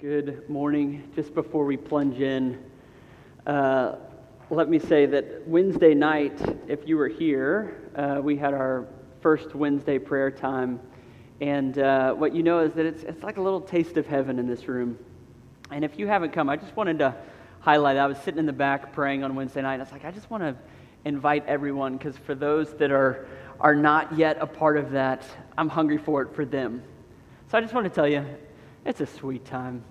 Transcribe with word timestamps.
Good 0.00 0.48
morning. 0.48 1.10
Just 1.16 1.34
before 1.34 1.64
we 1.64 1.76
plunge 1.76 2.20
in, 2.20 2.56
uh, 3.48 3.96
let 4.48 4.68
me 4.68 4.78
say 4.78 5.06
that 5.06 5.48
Wednesday 5.48 5.92
night, 5.92 6.40
if 6.68 6.86
you 6.86 6.96
were 6.96 7.08
here, 7.08 7.90
uh, 7.96 8.20
we 8.22 8.36
had 8.36 8.54
our 8.54 8.86
first 9.20 9.56
Wednesday 9.56 9.98
prayer 9.98 10.30
time. 10.30 10.78
And 11.40 11.80
uh, 11.80 12.14
what 12.14 12.32
you 12.32 12.44
know 12.44 12.60
is 12.60 12.74
that 12.74 12.86
it's, 12.86 13.02
it's 13.02 13.24
like 13.24 13.38
a 13.38 13.42
little 13.42 13.60
taste 13.60 13.96
of 13.96 14.06
heaven 14.06 14.38
in 14.38 14.46
this 14.46 14.68
room. 14.68 14.96
And 15.72 15.84
if 15.84 15.98
you 15.98 16.06
haven't 16.06 16.32
come, 16.32 16.48
I 16.48 16.54
just 16.54 16.76
wanted 16.76 17.00
to 17.00 17.16
highlight 17.58 17.96
I 17.96 18.06
was 18.06 18.18
sitting 18.18 18.38
in 18.38 18.46
the 18.46 18.52
back 18.52 18.92
praying 18.92 19.24
on 19.24 19.34
Wednesday 19.34 19.62
night. 19.62 19.74
And 19.74 19.82
I 19.82 19.84
was 19.84 19.90
like, 19.90 20.04
I 20.04 20.12
just 20.12 20.30
want 20.30 20.44
to 20.44 20.54
invite 21.06 21.44
everyone 21.48 21.96
because 21.96 22.16
for 22.16 22.36
those 22.36 22.72
that 22.74 22.92
are, 22.92 23.26
are 23.58 23.74
not 23.74 24.16
yet 24.16 24.38
a 24.40 24.46
part 24.46 24.76
of 24.76 24.92
that, 24.92 25.24
I'm 25.56 25.68
hungry 25.68 25.98
for 25.98 26.22
it 26.22 26.36
for 26.36 26.44
them. 26.44 26.84
So 27.50 27.58
I 27.58 27.60
just 27.60 27.74
want 27.74 27.84
to 27.84 27.90
tell 27.90 28.06
you, 28.06 28.24
it's 28.84 29.00
a 29.00 29.06
sweet 29.06 29.44
time. 29.44 29.84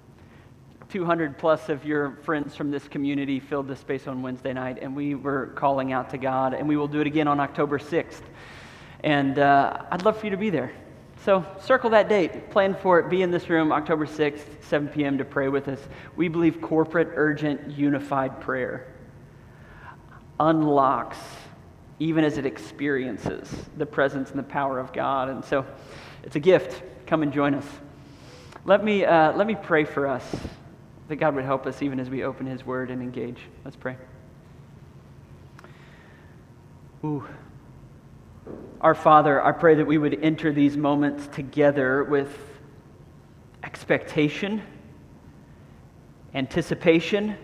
200 0.89 1.37
plus 1.37 1.67
of 1.67 1.83
your 1.83 2.11
friends 2.23 2.55
from 2.55 2.71
this 2.71 2.87
community 2.87 3.39
filled 3.39 3.67
the 3.67 3.75
space 3.75 4.07
on 4.07 4.21
Wednesday 4.21 4.53
night, 4.53 4.77
and 4.81 4.95
we 4.95 5.15
were 5.15 5.47
calling 5.47 5.91
out 5.91 6.09
to 6.11 6.17
God, 6.17 6.53
and 6.53 6.67
we 6.67 6.77
will 6.77 6.87
do 6.87 7.01
it 7.01 7.07
again 7.07 7.27
on 7.27 7.39
October 7.39 7.77
6th. 7.77 8.21
And 9.03 9.37
uh, 9.37 9.83
I'd 9.91 10.03
love 10.03 10.17
for 10.17 10.25
you 10.25 10.31
to 10.31 10.37
be 10.37 10.49
there. 10.49 10.71
So 11.25 11.45
circle 11.59 11.89
that 11.89 12.07
date, 12.07 12.51
plan 12.51 12.73
for 12.73 12.99
it, 12.99 13.09
be 13.09 13.21
in 13.21 13.31
this 13.31 13.49
room 13.49 13.73
October 13.73 14.05
6th, 14.05 14.63
7 14.63 14.87
p.m. 14.87 15.17
to 15.17 15.25
pray 15.25 15.49
with 15.49 15.67
us. 15.67 15.79
We 16.15 16.29
believe 16.29 16.61
corporate, 16.61 17.09
urgent, 17.15 17.71
unified 17.71 18.39
prayer 18.39 18.93
unlocks, 20.39 21.17
even 21.99 22.23
as 22.23 22.37
it 22.37 22.45
experiences, 22.45 23.49
the 23.75 23.85
presence 23.85 24.29
and 24.29 24.39
the 24.39 24.43
power 24.43 24.79
of 24.79 24.93
God. 24.93 25.29
And 25.29 25.43
so 25.43 25.65
it's 26.23 26.35
a 26.35 26.39
gift. 26.39 26.83
Come 27.07 27.23
and 27.23 27.33
join 27.33 27.55
us. 27.55 27.65
Let 28.63 28.83
me, 28.83 29.03
uh, 29.03 29.33
let 29.33 29.47
me 29.47 29.55
pray 29.55 29.83
for 29.83 30.07
us 30.07 30.23
that 31.07 31.15
God 31.15 31.35
would 31.35 31.45
help 31.45 31.65
us 31.65 31.81
even 31.81 31.99
as 31.99 32.09
we 32.09 32.23
open 32.23 32.45
His 32.45 32.65
Word 32.65 32.91
and 32.91 33.01
engage. 33.01 33.39
Let's 33.63 33.77
pray. 33.77 33.95
Ooh. 37.03 37.23
Our 38.81 38.95
Father, 38.95 39.43
I 39.43 39.51
pray 39.51 39.75
that 39.75 39.85
we 39.85 39.97
would 39.97 40.23
enter 40.23 40.51
these 40.51 40.77
moments 40.77 41.27
together 41.27 42.03
with 42.03 42.37
expectation, 43.63 44.61
anticipation, 46.33 47.35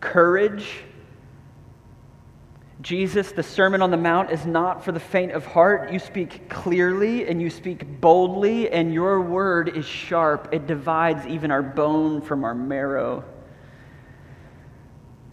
courage 0.00 0.84
Jesus, 2.82 3.32
the 3.32 3.42
Sermon 3.42 3.80
on 3.80 3.90
the 3.90 3.96
Mount 3.96 4.30
is 4.30 4.44
not 4.44 4.84
for 4.84 4.92
the 4.92 5.00
faint 5.00 5.32
of 5.32 5.46
heart. 5.46 5.90
You 5.92 5.98
speak 5.98 6.50
clearly 6.50 7.26
and 7.26 7.40
you 7.40 7.48
speak 7.48 8.00
boldly, 8.00 8.70
and 8.70 8.92
your 8.92 9.22
word 9.22 9.74
is 9.74 9.86
sharp. 9.86 10.50
It 10.52 10.66
divides 10.66 11.26
even 11.26 11.50
our 11.50 11.62
bone 11.62 12.20
from 12.20 12.44
our 12.44 12.54
marrow. 12.54 13.24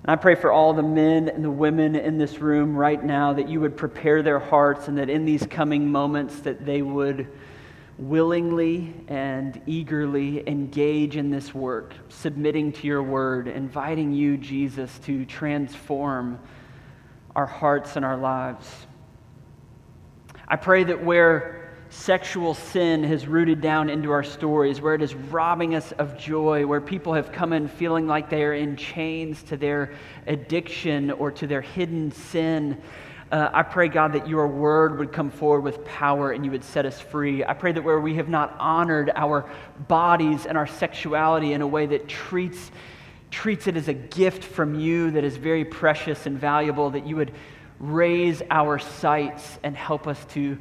And 0.04 0.12
I 0.12 0.16
pray 0.16 0.36
for 0.36 0.52
all 0.52 0.74
the 0.74 0.84
men 0.84 1.28
and 1.28 1.44
the 1.44 1.52
women 1.52 1.96
in 1.96 2.18
this 2.18 2.40
room 2.40 2.76
right 2.76 3.04
now 3.04 3.34
that 3.34 3.50
you 3.50 3.60
would 3.60 3.76
prepare 3.76 4.22
their 4.22 4.40
hearts 4.40 4.88
and 4.88 4.98
that 4.98 5.10
in 5.10 5.26
these 5.26 5.46
coming 5.46 5.92
moments 5.92 6.40
that 6.42 6.66
they 6.66 6.82
would 6.82 7.28
willingly 7.98 8.94
and 9.08 9.62
eagerly 9.66 10.48
engage 10.48 11.16
in 11.18 11.30
this 11.30 11.54
work, 11.54 11.94
submitting 12.10 12.72
to 12.72 12.88
your 12.88 13.04
word, 13.04 13.48
inviting 13.48 14.14
you, 14.14 14.38
Jesus, 14.38 14.98
to 15.00 15.26
transform 15.26 16.40
our 17.36 17.46
hearts 17.46 17.96
and 17.96 18.06
our 18.06 18.18
lives. 18.18 18.68
I 20.48 20.56
pray 20.56 20.84
that 20.84 21.04
where 21.04 21.64
sexual 21.90 22.54
sin 22.54 23.04
has 23.04 23.28
rooted 23.28 23.62
down 23.62 23.90
into 23.90 24.12
our 24.12 24.24
stories, 24.24 24.82
where 24.82 24.96
it 24.96 25.02
is 25.02 25.14
robbing 25.14 25.76
us 25.76 25.92
of 25.94 26.18
joy, 26.18 26.66
where 26.66 26.82
people 26.82 27.14
have 27.14 27.32
come 27.32 27.54
in 27.54 27.68
feeling 27.68 28.08
like 28.08 28.30
they 28.30 28.44
are 28.44 28.54
in 28.54 28.76
chains 28.76 29.44
to 29.44 29.58
their 29.58 29.94
addiction 30.26 31.12
or 31.12 31.32
to 31.32 31.46
their 31.46 31.62
hidden 31.62 32.12
sin. 32.12 32.82
Uh, 33.32 33.50
I 33.54 33.64
pray, 33.64 33.88
God, 33.88 34.14
that 34.14 34.28
your 34.28 34.48
word 34.48 35.00
would 35.00 35.12
come 35.12 35.30
forward 35.30 35.62
with 35.62 35.84
power 35.86 36.32
and 36.32 36.44
you 36.44 36.52
would 36.52 36.64
set 36.64 36.86
us 36.86 37.00
free. 37.00 37.44
I 37.44 37.54
pray 37.54 37.72
that 37.72 37.84
where 37.84 38.00
we 38.00 38.16
have 38.16 38.30
not 38.30 38.56
honored 38.60 39.12
our 39.16 39.50
bodies 39.88 40.46
and 40.46 40.58
our 40.58 40.68
sexuality 40.68 41.54
in 41.54 41.62
a 41.62 41.68
way 41.68 41.86
that 41.88 42.08
treats 42.08 42.72
treats 43.34 43.66
it 43.66 43.76
as 43.76 43.88
a 43.88 43.94
gift 43.94 44.44
from 44.44 44.80
you 44.80 45.10
that 45.10 45.24
is 45.24 45.38
very 45.38 45.66
precious 45.66 46.28
and 46.28 46.38
valuable, 46.38 46.92
that 46.92 47.08
you 47.08 47.16
would 47.16 47.32
raise 47.80 48.44
our 48.52 48.78
sights 48.78 49.58
and 49.64 49.76
help 49.76 50.08
us 50.08 50.24
to, 50.26 50.56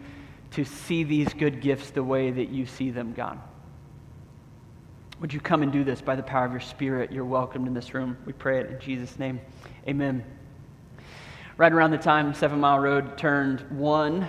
to 0.52 0.64
see 0.64 1.04
these 1.04 1.28
good 1.34 1.60
gifts 1.60 1.90
the 1.90 2.02
way 2.02 2.30
that 2.30 2.48
you 2.48 2.64
see 2.64 2.90
them, 2.90 3.12
God. 3.12 3.38
Would 5.20 5.34
you 5.34 5.38
come 5.38 5.62
and 5.62 5.70
do 5.70 5.84
this 5.84 6.00
by 6.00 6.16
the 6.16 6.22
power 6.22 6.46
of 6.46 6.50
your 6.50 6.62
Spirit? 6.62 7.12
You're 7.12 7.26
welcomed 7.26 7.68
in 7.68 7.74
this 7.74 7.92
room. 7.92 8.16
We 8.24 8.32
pray 8.32 8.60
it 8.60 8.70
in 8.70 8.80
Jesus' 8.80 9.18
name. 9.18 9.38
Amen. 9.86 10.24
Right 11.58 11.72
around 11.72 11.90
the 11.90 11.98
time 11.98 12.32
Seven 12.32 12.58
Mile 12.58 12.78
Road 12.78 13.18
turned 13.18 13.60
one, 13.70 14.26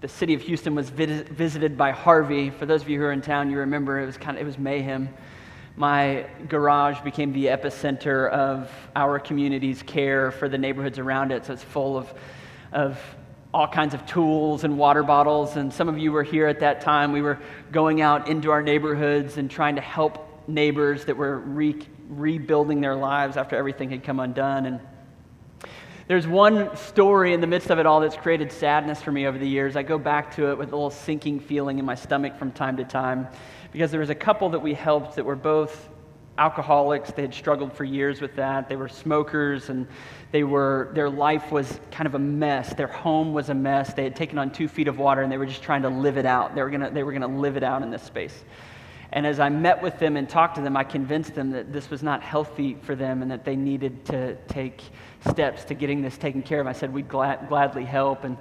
the 0.00 0.08
city 0.08 0.34
of 0.34 0.42
Houston 0.42 0.74
was 0.74 0.90
visited 0.90 1.78
by 1.78 1.92
Harvey. 1.92 2.50
For 2.50 2.66
those 2.66 2.82
of 2.82 2.88
you 2.88 2.98
who 2.98 3.04
are 3.04 3.12
in 3.12 3.22
town, 3.22 3.48
you 3.48 3.58
remember 3.58 4.00
it 4.00 4.06
was 4.06 4.16
kind 4.16 4.36
of 4.36 4.42
it 4.42 4.44
was 4.44 4.58
mayhem 4.58 5.08
my 5.76 6.26
garage 6.48 7.00
became 7.00 7.32
the 7.32 7.46
epicenter 7.46 8.28
of 8.30 8.70
our 8.94 9.18
community's 9.18 9.82
care 9.82 10.30
for 10.30 10.48
the 10.48 10.58
neighborhoods 10.58 10.98
around 10.98 11.32
it. 11.32 11.46
So 11.46 11.52
it's 11.52 11.62
full 11.62 11.96
of, 11.96 12.12
of 12.72 13.00
all 13.52 13.66
kinds 13.66 13.94
of 13.94 14.04
tools 14.06 14.64
and 14.64 14.78
water 14.78 15.02
bottles. 15.02 15.56
And 15.56 15.72
some 15.72 15.88
of 15.88 15.98
you 15.98 16.12
were 16.12 16.22
here 16.22 16.46
at 16.46 16.60
that 16.60 16.80
time. 16.80 17.12
We 17.12 17.22
were 17.22 17.38
going 17.72 18.00
out 18.00 18.28
into 18.28 18.50
our 18.50 18.62
neighborhoods 18.62 19.38
and 19.38 19.50
trying 19.50 19.76
to 19.76 19.80
help 19.80 20.48
neighbors 20.48 21.04
that 21.06 21.16
were 21.16 21.38
re- 21.38 21.80
rebuilding 22.08 22.80
their 22.80 22.96
lives 22.96 23.36
after 23.36 23.56
everything 23.56 23.90
had 23.90 24.04
come 24.04 24.20
undone. 24.20 24.66
And 24.66 24.80
there's 26.08 26.26
one 26.26 26.76
story 26.76 27.32
in 27.32 27.40
the 27.40 27.46
midst 27.46 27.70
of 27.70 27.78
it 27.78 27.86
all 27.86 28.00
that's 28.00 28.16
created 28.16 28.50
sadness 28.50 29.00
for 29.00 29.12
me 29.12 29.26
over 29.26 29.38
the 29.38 29.48
years. 29.48 29.76
I 29.76 29.82
go 29.82 29.96
back 29.96 30.34
to 30.36 30.50
it 30.50 30.58
with 30.58 30.72
a 30.72 30.76
little 30.76 30.90
sinking 30.90 31.40
feeling 31.40 31.78
in 31.78 31.84
my 31.84 31.94
stomach 31.94 32.36
from 32.36 32.50
time 32.50 32.76
to 32.78 32.84
time 32.84 33.28
because 33.72 33.90
there 33.90 34.00
was 34.00 34.10
a 34.10 34.14
couple 34.14 34.50
that 34.50 34.60
we 34.60 34.74
helped 34.74 35.16
that 35.16 35.24
were 35.24 35.36
both 35.36 35.88
alcoholics. 36.38 37.12
They 37.12 37.22
had 37.22 37.34
struggled 37.34 37.72
for 37.72 37.84
years 37.84 38.20
with 38.20 38.34
that. 38.36 38.68
They 38.68 38.76
were 38.76 38.88
smokers 38.88 39.68
and 39.68 39.86
they 40.32 40.42
were, 40.42 40.90
their 40.94 41.10
life 41.10 41.52
was 41.52 41.78
kind 41.90 42.06
of 42.06 42.14
a 42.14 42.18
mess. 42.18 42.72
Their 42.74 42.86
home 42.86 43.34
was 43.34 43.50
a 43.50 43.54
mess. 43.54 43.92
They 43.92 44.04
had 44.04 44.16
taken 44.16 44.38
on 44.38 44.50
two 44.50 44.66
feet 44.66 44.88
of 44.88 44.98
water 44.98 45.22
and 45.22 45.30
they 45.30 45.36
were 45.36 45.46
just 45.46 45.62
trying 45.62 45.82
to 45.82 45.90
live 45.90 46.16
it 46.16 46.26
out. 46.26 46.54
They 46.54 46.62
were 46.62 46.70
going 46.70 46.80
to 46.80 46.90
they 46.90 47.02
were 47.02 47.16
to 47.18 47.26
live 47.26 47.56
it 47.56 47.62
out 47.62 47.82
in 47.82 47.90
this 47.90 48.02
space. 48.02 48.44
And 49.12 49.26
as 49.26 49.40
I 49.40 49.48
met 49.48 49.82
with 49.82 49.98
them 49.98 50.16
and 50.16 50.28
talked 50.28 50.54
to 50.54 50.60
them, 50.60 50.76
I 50.76 50.84
convinced 50.84 51.34
them 51.34 51.50
that 51.50 51.72
this 51.72 51.90
was 51.90 52.02
not 52.02 52.22
healthy 52.22 52.76
for 52.82 52.94
them 52.94 53.22
and 53.22 53.30
that 53.30 53.44
they 53.44 53.56
needed 53.56 54.04
to 54.06 54.36
take 54.46 54.82
steps 55.28 55.64
to 55.64 55.74
getting 55.74 56.00
this 56.00 56.16
taken 56.16 56.42
care 56.42 56.60
of. 56.60 56.68
I 56.68 56.72
said 56.72 56.92
we'd 56.92 57.08
glad, 57.08 57.48
gladly 57.48 57.84
help. 57.84 58.22
And 58.22 58.36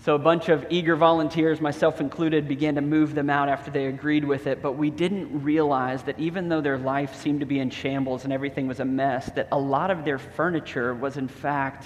so 0.00 0.14
a 0.14 0.18
bunch 0.18 0.48
of 0.48 0.64
eager 0.70 0.94
volunteers, 0.94 1.60
myself 1.60 2.00
included, 2.00 2.46
began 2.46 2.76
to 2.76 2.80
move 2.80 3.14
them 3.14 3.28
out 3.28 3.48
after 3.48 3.70
they 3.70 3.86
agreed 3.86 4.24
with 4.24 4.46
it. 4.46 4.62
But 4.62 4.72
we 4.72 4.90
didn't 4.90 5.42
realize 5.42 6.04
that 6.04 6.18
even 6.20 6.48
though 6.48 6.60
their 6.60 6.78
life 6.78 7.16
seemed 7.16 7.40
to 7.40 7.46
be 7.46 7.58
in 7.58 7.68
shambles 7.68 8.22
and 8.22 8.32
everything 8.32 8.68
was 8.68 8.78
a 8.78 8.84
mess, 8.84 9.26
that 9.34 9.48
a 9.50 9.58
lot 9.58 9.90
of 9.90 10.04
their 10.04 10.18
furniture 10.18 10.94
was, 10.94 11.16
in 11.16 11.26
fact, 11.26 11.84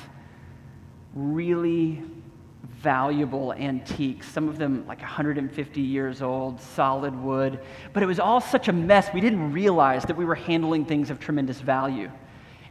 really 1.15 2.03
valuable 2.83 3.55
antiques, 3.55 4.29
some 4.29 4.49
of 4.49 4.59
them 4.59 4.85
like 4.87 5.01
150 5.01 5.81
years 5.81 6.21
old, 6.21 6.61
solid 6.61 7.15
wood. 7.19 7.61
But 7.95 8.03
it 8.03 8.07
was 8.07 8.21
all 8.21 8.41
such 8.41 8.69
a 8.69 8.73
mess, 8.73 9.09
we 9.15 9.21
didn't 9.23 9.53
realize 9.53 10.03
that 10.05 10.17
we 10.17 10.27
were 10.27 10.35
handling 10.35 10.85
things 10.85 11.09
of 11.09 11.19
tremendous 11.19 11.61
value. 11.61 12.11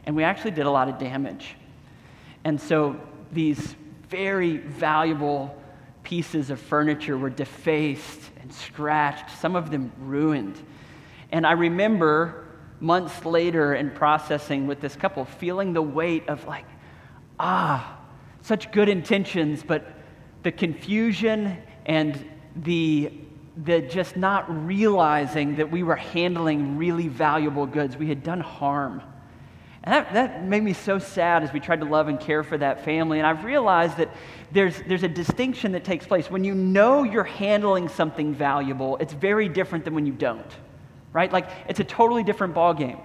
And 0.04 0.14
we 0.14 0.22
actually 0.22 0.52
did 0.52 0.66
a 0.66 0.70
lot 0.70 0.88
of 0.88 0.98
damage. 0.98 1.56
And 2.44 2.60
so 2.60 3.00
these 3.32 3.74
very 4.12 4.58
valuable 4.58 5.56
pieces 6.02 6.50
of 6.50 6.60
furniture 6.60 7.16
were 7.16 7.30
defaced 7.30 8.20
and 8.42 8.52
scratched, 8.52 9.30
some 9.38 9.56
of 9.56 9.70
them 9.70 9.90
ruined. 9.98 10.62
And 11.30 11.46
I 11.46 11.52
remember 11.52 12.46
months 12.78 13.24
later 13.24 13.74
in 13.74 13.90
processing 13.90 14.66
with 14.66 14.82
this 14.82 14.94
couple, 14.96 15.24
feeling 15.24 15.72
the 15.72 15.80
weight 15.80 16.28
of 16.28 16.46
like, 16.46 16.66
ah, 17.40 17.98
such 18.42 18.70
good 18.70 18.90
intentions, 18.90 19.62
but 19.66 19.90
the 20.42 20.52
confusion 20.52 21.56
and 21.86 22.28
the, 22.54 23.12
the 23.64 23.80
just 23.80 24.14
not 24.16 24.44
realizing 24.66 25.56
that 25.56 25.70
we 25.70 25.82
were 25.82 25.96
handling 25.96 26.76
really 26.76 27.08
valuable 27.08 27.64
goods. 27.64 27.96
We 27.96 28.08
had 28.08 28.22
done 28.22 28.40
harm. 28.40 29.00
And 29.84 29.92
that, 29.92 30.12
that 30.12 30.44
made 30.44 30.62
me 30.62 30.74
so 30.74 30.98
sad 30.98 31.42
as 31.42 31.52
we 31.52 31.58
tried 31.58 31.80
to 31.80 31.86
love 31.86 32.06
and 32.06 32.20
care 32.20 32.44
for 32.44 32.56
that 32.58 32.84
family. 32.84 33.18
And 33.18 33.26
I've 33.26 33.44
realized 33.44 33.96
that 33.96 34.10
there's, 34.52 34.80
there's 34.86 35.02
a 35.02 35.08
distinction 35.08 35.72
that 35.72 35.82
takes 35.82 36.06
place. 36.06 36.30
When 36.30 36.44
you 36.44 36.54
know 36.54 37.02
you're 37.02 37.24
handling 37.24 37.88
something 37.88 38.32
valuable, 38.32 38.96
it's 38.98 39.12
very 39.12 39.48
different 39.48 39.84
than 39.84 39.94
when 39.94 40.06
you 40.06 40.12
don't, 40.12 40.46
right? 41.12 41.32
Like, 41.32 41.48
it's 41.68 41.80
a 41.80 41.84
totally 41.84 42.22
different 42.22 42.54
ballgame. 42.54 43.00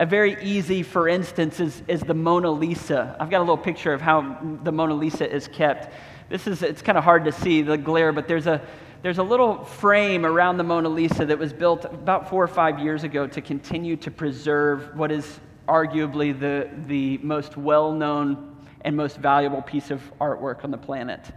A 0.00 0.06
very 0.06 0.42
easy, 0.42 0.82
for 0.82 1.08
instance, 1.08 1.60
is, 1.60 1.82
is 1.86 2.00
the 2.00 2.14
Mona 2.14 2.50
Lisa. 2.50 3.14
I've 3.20 3.30
got 3.30 3.38
a 3.38 3.46
little 3.46 3.56
picture 3.58 3.92
of 3.92 4.00
how 4.00 4.38
the 4.64 4.72
Mona 4.72 4.94
Lisa 4.94 5.30
is 5.30 5.46
kept. 5.46 5.92
This 6.30 6.48
is, 6.48 6.62
it's 6.62 6.82
kind 6.82 6.98
of 6.98 7.04
hard 7.04 7.24
to 7.26 7.32
see 7.32 7.62
the 7.62 7.76
glare, 7.76 8.10
but 8.10 8.26
there's 8.26 8.46
a, 8.46 8.60
there's 9.02 9.18
a 9.18 9.22
little 9.22 9.62
frame 9.62 10.26
around 10.26 10.56
the 10.56 10.64
Mona 10.64 10.88
Lisa 10.88 11.26
that 11.26 11.38
was 11.38 11.52
built 11.52 11.84
about 11.84 12.28
four 12.28 12.42
or 12.42 12.48
five 12.48 12.80
years 12.80 13.04
ago 13.04 13.26
to 13.26 13.40
continue 13.40 13.94
to 13.96 14.10
preserve 14.10 14.96
what 14.96 15.12
is 15.12 15.38
arguably 15.70 16.38
the, 16.38 16.68
the 16.86 17.18
most 17.18 17.56
well 17.56 17.92
known 17.92 18.56
and 18.82 18.96
most 18.96 19.18
valuable 19.18 19.62
piece 19.62 19.90
of 19.90 20.02
artwork 20.20 20.64
on 20.64 20.70
the 20.70 20.78
planet. 20.78 21.30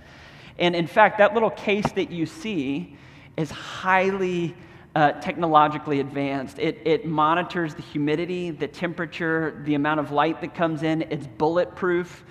And 0.57 0.75
in 0.75 0.87
fact, 0.87 1.19
that 1.19 1.33
little 1.33 1.51
case 1.51 1.91
that 1.93 2.11
you 2.11 2.25
see 2.25 2.97
is 3.37 3.51
highly 3.51 4.55
uh, 4.95 5.13
technologically 5.13 5.99
advanced. 5.99 6.59
It, 6.59 6.81
it 6.85 7.05
monitors 7.05 7.73
the 7.73 7.81
humidity, 7.81 8.51
the 8.51 8.67
temperature, 8.67 9.61
the 9.65 9.75
amount 9.75 9.99
of 9.99 10.11
light 10.11 10.41
that 10.41 10.53
comes 10.53 10.83
in. 10.83 11.03
It's 11.03 11.27
bulletproof, 11.27 12.23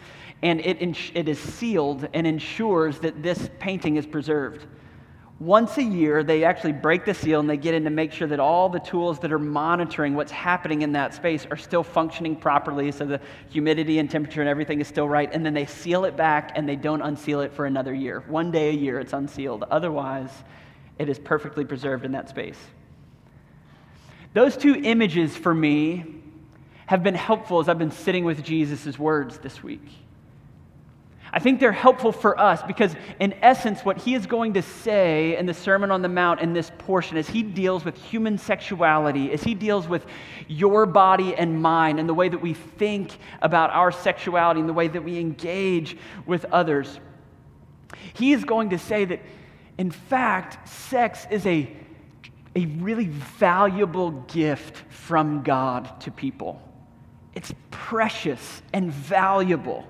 and 0.43 0.61
it, 0.61 0.81
ins- 0.81 1.13
it 1.15 1.29
is 1.29 1.39
sealed 1.39 2.09
and 2.15 2.27
ensures 2.27 2.99
that 3.01 3.23
this 3.23 3.51
painting 3.59 3.97
is 3.97 4.07
preserved. 4.07 4.67
Once 5.43 5.77
a 5.77 5.83
year, 5.83 6.23
they 6.23 6.44
actually 6.44 6.71
break 6.71 7.05
the 7.05 7.12
seal 7.12 7.41
and 7.41 7.50
they 7.50 7.56
get 7.56 7.75
in 7.75 7.83
to 7.83 7.91
make 7.91 8.12
sure 8.12 8.29
that 8.29 8.39
all 8.39 8.69
the 8.69 8.79
tools 8.79 9.19
that 9.19 9.33
are 9.33 9.41
monitoring 9.41 10.15
what's 10.15 10.31
happening 10.31 10.83
in 10.83 10.93
that 10.93 11.12
space 11.12 11.49
are 11.50 11.56
still 11.56 11.83
functioning 11.83 12.37
properly 12.37 12.93
so 12.93 13.05
the 13.05 13.21
humidity 13.49 13.99
and 13.99 14.09
temperature 14.09 14.41
and 14.41 14.49
everything 14.49 14.81
is 14.81 14.87
still 14.87 15.09
right. 15.09 15.29
And 15.33 15.44
then 15.44 15.53
they 15.53 15.67
seal 15.67 16.05
it 16.05 16.17
back 16.17 16.53
and 16.55 16.69
they 16.69 16.77
don't 16.77 17.03
unseal 17.03 17.41
it 17.41 17.53
for 17.53 17.67
another 17.67 17.93
year. 17.93 18.23
One 18.29 18.53
day 18.53 18.69
a 18.69 18.73
year, 18.73 19.00
it's 19.00 19.12
unsealed. 19.12 19.65
Otherwise, 19.69 20.31
it 21.00 21.09
is 21.09 21.19
perfectly 21.19 21.65
preserved 21.65 22.05
in 22.05 22.12
that 22.12 22.29
space. 22.29 22.59
Those 24.35 24.56
two 24.56 24.77
images 24.77 25.37
for 25.37 25.53
me 25.53 26.05
have 26.87 27.03
been 27.03 27.17
helpful 27.17 27.59
as 27.59 27.69
I've 27.69 27.81
been 27.81 27.91
sitting 27.91 28.25
with 28.25 28.44
Jesus' 28.44 28.97
words 28.97 29.39
this 29.39 29.61
week. 29.61 29.89
I 31.34 31.38
think 31.38 31.61
they're 31.61 31.73
helpful 31.73 32.12
for 32.12 32.38
us 32.38 32.62
because, 32.62 32.94
in 33.19 33.32
essence, 33.40 33.84
what 33.84 33.96
he 33.96 34.14
is 34.14 34.26
going 34.26 34.52
to 34.55 34.62
say 34.62 35.37
in 35.38 35.46
the 35.46 35.55
Sermon 35.55 35.90
on 35.90 36.02
the 36.02 36.08
Mount 36.08 36.40
in 36.40 36.52
this 36.52 36.70
portion, 36.76 37.17
as 37.17 37.26
he 37.26 37.43
deals 37.43 37.87
with 37.87 37.96
human 37.96 38.37
sexuality, 38.37 39.32
as 39.32 39.43
he 39.43 39.55
deals 39.55 39.88
with 39.88 40.05
your 40.46 40.84
body 40.84 41.34
and 41.34 41.62
mine, 41.62 41.99
and 41.99 42.06
the 42.06 42.14
way 42.14 42.29
that 42.29 42.43
we 42.43 42.52
think 42.52 43.17
about 43.40 43.70
our 43.70 43.90
sexuality 43.90 44.61
and 44.61 44.69
the 44.69 44.75
way 44.75 44.88
that 44.88 45.02
we 45.02 45.19
engage 45.19 45.96
with 46.26 46.44
others, 46.46 47.00
he 48.12 48.32
is 48.32 48.44
going 48.44 48.70
to 48.70 48.79
say 48.79 49.06
that 49.06 49.20
in 49.79 49.90
fact, 49.90 50.69
sex 50.69 51.26
is 51.31 51.46
a, 51.46 51.75
a 52.55 52.67
really 52.67 53.06
valuable 53.06 54.11
gift 54.11 54.76
from 54.90 55.43
God 55.43 56.00
to 56.02 56.11
people. 56.11 56.61
It's 57.34 57.55
precious 57.70 58.62
and 58.73 58.93
valuable. 58.93 59.87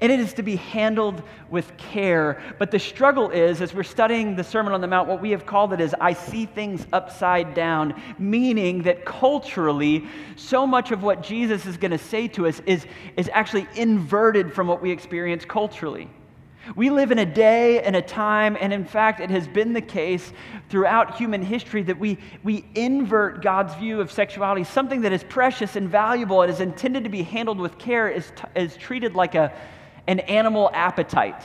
And 0.00 0.12
it 0.12 0.20
is 0.20 0.34
to 0.34 0.42
be 0.42 0.56
handled 0.56 1.22
with 1.48 1.74
care. 1.78 2.42
But 2.58 2.70
the 2.70 2.78
struggle 2.78 3.30
is, 3.30 3.62
as 3.62 3.72
we're 3.72 3.82
studying 3.82 4.36
the 4.36 4.44
Sermon 4.44 4.74
on 4.74 4.82
the 4.82 4.86
Mount, 4.86 5.08
what 5.08 5.22
we 5.22 5.30
have 5.30 5.46
called 5.46 5.72
it 5.72 5.80
is 5.80 5.94
I 5.98 6.12
see 6.12 6.44
things 6.44 6.86
upside 6.92 7.54
down, 7.54 8.00
meaning 8.18 8.82
that 8.82 9.06
culturally, 9.06 10.06
so 10.36 10.66
much 10.66 10.90
of 10.90 11.02
what 11.02 11.22
Jesus 11.22 11.64
is 11.64 11.78
going 11.78 11.92
to 11.92 11.98
say 11.98 12.28
to 12.28 12.46
us 12.46 12.60
is, 12.66 12.86
is 13.16 13.30
actually 13.32 13.66
inverted 13.74 14.52
from 14.52 14.66
what 14.66 14.82
we 14.82 14.90
experience 14.90 15.46
culturally. 15.46 16.10
We 16.74 16.90
live 16.90 17.12
in 17.12 17.18
a 17.20 17.26
day 17.26 17.80
and 17.80 17.94
a 17.94 18.02
time, 18.02 18.56
and 18.60 18.72
in 18.72 18.84
fact, 18.84 19.20
it 19.20 19.30
has 19.30 19.46
been 19.46 19.72
the 19.72 19.80
case 19.80 20.32
throughout 20.68 21.16
human 21.16 21.40
history 21.40 21.82
that 21.84 21.98
we, 21.98 22.18
we 22.42 22.64
invert 22.74 23.40
God's 23.40 23.74
view 23.76 24.00
of 24.00 24.10
sexuality. 24.10 24.64
Something 24.64 25.02
that 25.02 25.12
is 25.12 25.22
precious 25.22 25.76
and 25.76 25.88
valuable 25.88 26.42
and 26.42 26.50
is 26.50 26.60
intended 26.60 27.04
to 27.04 27.10
be 27.10 27.22
handled 27.22 27.60
with 27.60 27.78
care 27.78 28.08
is, 28.08 28.32
t- 28.34 28.60
is 28.60 28.76
treated 28.76 29.14
like 29.14 29.36
a, 29.36 29.52
an 30.06 30.20
animal 30.20 30.70
appetite. 30.72 31.42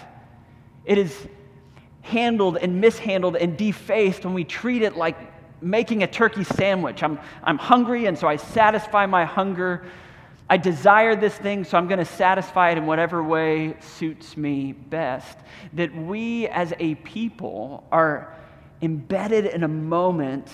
It 0.85 0.97
is 0.97 1.15
handled 2.01 2.57
and 2.57 2.81
mishandled 2.81 3.35
and 3.35 3.57
defaced 3.57 4.25
when 4.25 4.33
we 4.33 4.43
treat 4.43 4.81
it 4.81 4.95
like 4.95 5.17
making 5.61 6.03
a 6.03 6.07
turkey 6.07 6.43
sandwich. 6.43 7.03
I'm, 7.03 7.19
I'm 7.43 7.57
hungry, 7.57 8.05
and 8.07 8.17
so 8.17 8.27
I 8.27 8.35
satisfy 8.37 9.05
my 9.05 9.25
hunger 9.25 9.85
I 10.51 10.57
desire 10.57 11.15
this 11.15 11.33
thing, 11.33 11.63
so 11.63 11.77
I'm 11.77 11.87
going 11.87 11.99
to 11.99 12.03
satisfy 12.03 12.71
it 12.71 12.77
in 12.77 12.85
whatever 12.85 13.23
way 13.23 13.73
suits 13.79 14.35
me 14.35 14.73
best. 14.73 15.37
That 15.71 15.95
we 15.95 16.45
as 16.49 16.73
a 16.77 16.95
people 16.95 17.87
are 17.89 18.35
embedded 18.81 19.45
in 19.45 19.63
a 19.63 19.69
moment 19.69 20.49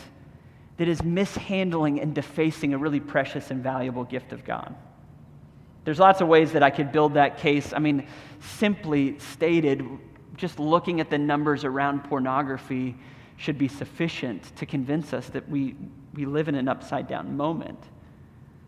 that 0.78 0.88
is 0.88 1.02
mishandling 1.02 2.00
and 2.00 2.14
defacing 2.14 2.76
a 2.76 2.78
really 2.78 3.00
precious 3.00 3.50
and 3.50 3.64
valuable 3.64 4.04
gift 4.04 4.34
of 4.34 4.46
God. 4.46 4.76
There's 5.88 6.00
lots 6.00 6.20
of 6.20 6.28
ways 6.28 6.52
that 6.52 6.64
I 6.64 6.70
could 6.70 6.92
build 6.92 7.14
that 7.14 7.38
case. 7.38 7.72
I 7.72 7.80
mean, 7.80 8.06
simply 8.42 9.18
stated, 9.20 9.88
just 10.36 10.60
looking 10.60 11.00
at 11.00 11.10
the 11.10 11.18
numbers 11.18 11.64
around 11.64 12.04
pornography 12.04 12.94
should 13.38 13.58
be 13.58 13.70
sufficient 13.70 14.54
to 14.58 14.66
convince 14.66 15.14
us 15.14 15.30
that 15.30 15.48
we, 15.48 15.78
we 16.14 16.26
live 16.26 16.50
in 16.50 16.56
an 16.56 16.68
upside 16.68 17.08
down 17.08 17.38
moment. 17.38 17.80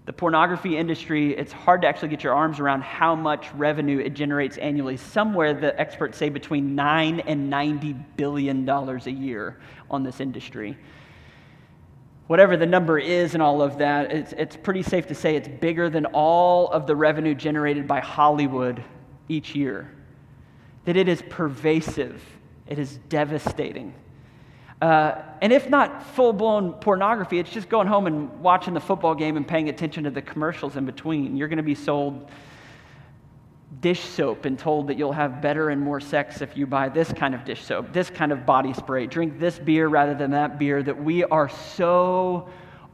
The 0.05 0.13
pornography 0.13 0.77
industry, 0.77 1.35
it's 1.35 1.51
hard 1.51 1.81
to 1.81 1.89
actually 1.89 2.07
get 2.07 2.23
your 2.23 2.33
arms 2.33 2.61
around 2.61 2.83
how 2.83 3.15
much 3.15 3.53
revenue 3.53 3.99
it 3.99 4.11
generates 4.11 4.57
annually. 4.57 4.95
Somewhere 4.95 5.53
the 5.53 5.77
experts 5.77 6.17
say 6.17 6.29
between 6.29 6.73
9 6.73 7.19
and 7.19 7.49
90 7.49 7.97
billion 8.15 8.63
dollars 8.63 9.07
a 9.07 9.11
year 9.11 9.59
on 9.91 10.03
this 10.03 10.21
industry. 10.21 10.77
Whatever 12.29 12.57
the 12.57 12.67
number 12.67 12.99
is 12.99 13.33
and 13.33 13.41
all 13.41 13.59
of 13.59 13.79
that, 13.79 14.11
it's, 14.11 14.33
it's 14.33 14.55
pretty 14.55 14.83
safe 14.83 15.07
to 15.07 15.15
say 15.15 15.35
it's 15.35 15.47
bigger 15.47 15.89
than 15.89 16.05
all 16.05 16.67
of 16.67 16.85
the 16.85 16.95
revenue 16.95 17.33
generated 17.33 17.87
by 17.87 18.01
Hollywood 18.01 18.83
each 19.27 19.55
year. 19.55 19.91
That 20.85 20.95
it 20.95 21.07
is 21.07 21.23
pervasive, 21.27 22.21
it 22.67 22.77
is 22.77 22.99
devastating. 23.09 23.95
Uh, 24.79 25.23
and 25.41 25.51
if 25.51 25.71
not 25.71 26.03
full 26.03 26.31
blown 26.31 26.73
pornography, 26.73 27.39
it's 27.39 27.49
just 27.49 27.67
going 27.67 27.87
home 27.87 28.05
and 28.05 28.29
watching 28.41 28.75
the 28.75 28.79
football 28.79 29.15
game 29.15 29.35
and 29.35 29.47
paying 29.47 29.69
attention 29.69 30.03
to 30.03 30.11
the 30.11 30.21
commercials 30.21 30.77
in 30.77 30.85
between. 30.85 31.35
You're 31.35 31.47
going 31.47 31.57
to 31.57 31.63
be 31.63 31.73
sold 31.73 32.29
dish 33.81 34.01
soap 34.01 34.45
and 34.45 34.57
told 34.57 34.87
that 34.87 34.97
you'll 34.97 35.11
have 35.11 35.41
better 35.41 35.69
and 35.69 35.79
more 35.79 35.99
sex 35.99 36.41
if 36.41 36.57
you 36.57 36.65
buy 36.65 36.89
this 36.89 37.13
kind 37.13 37.35
of 37.35 37.45
dish 37.45 37.63
soap, 37.63 37.93
this 37.93 38.09
kind 38.09 38.31
of 38.31 38.45
body 38.45 38.73
spray, 38.73 39.05
drink 39.05 39.39
this 39.39 39.59
beer 39.59 39.87
rather 39.87 40.15
than 40.15 40.31
that 40.31 40.57
beer, 40.59 40.81
that 40.81 41.03
we 41.03 41.23
are 41.25 41.49
so 41.49 42.49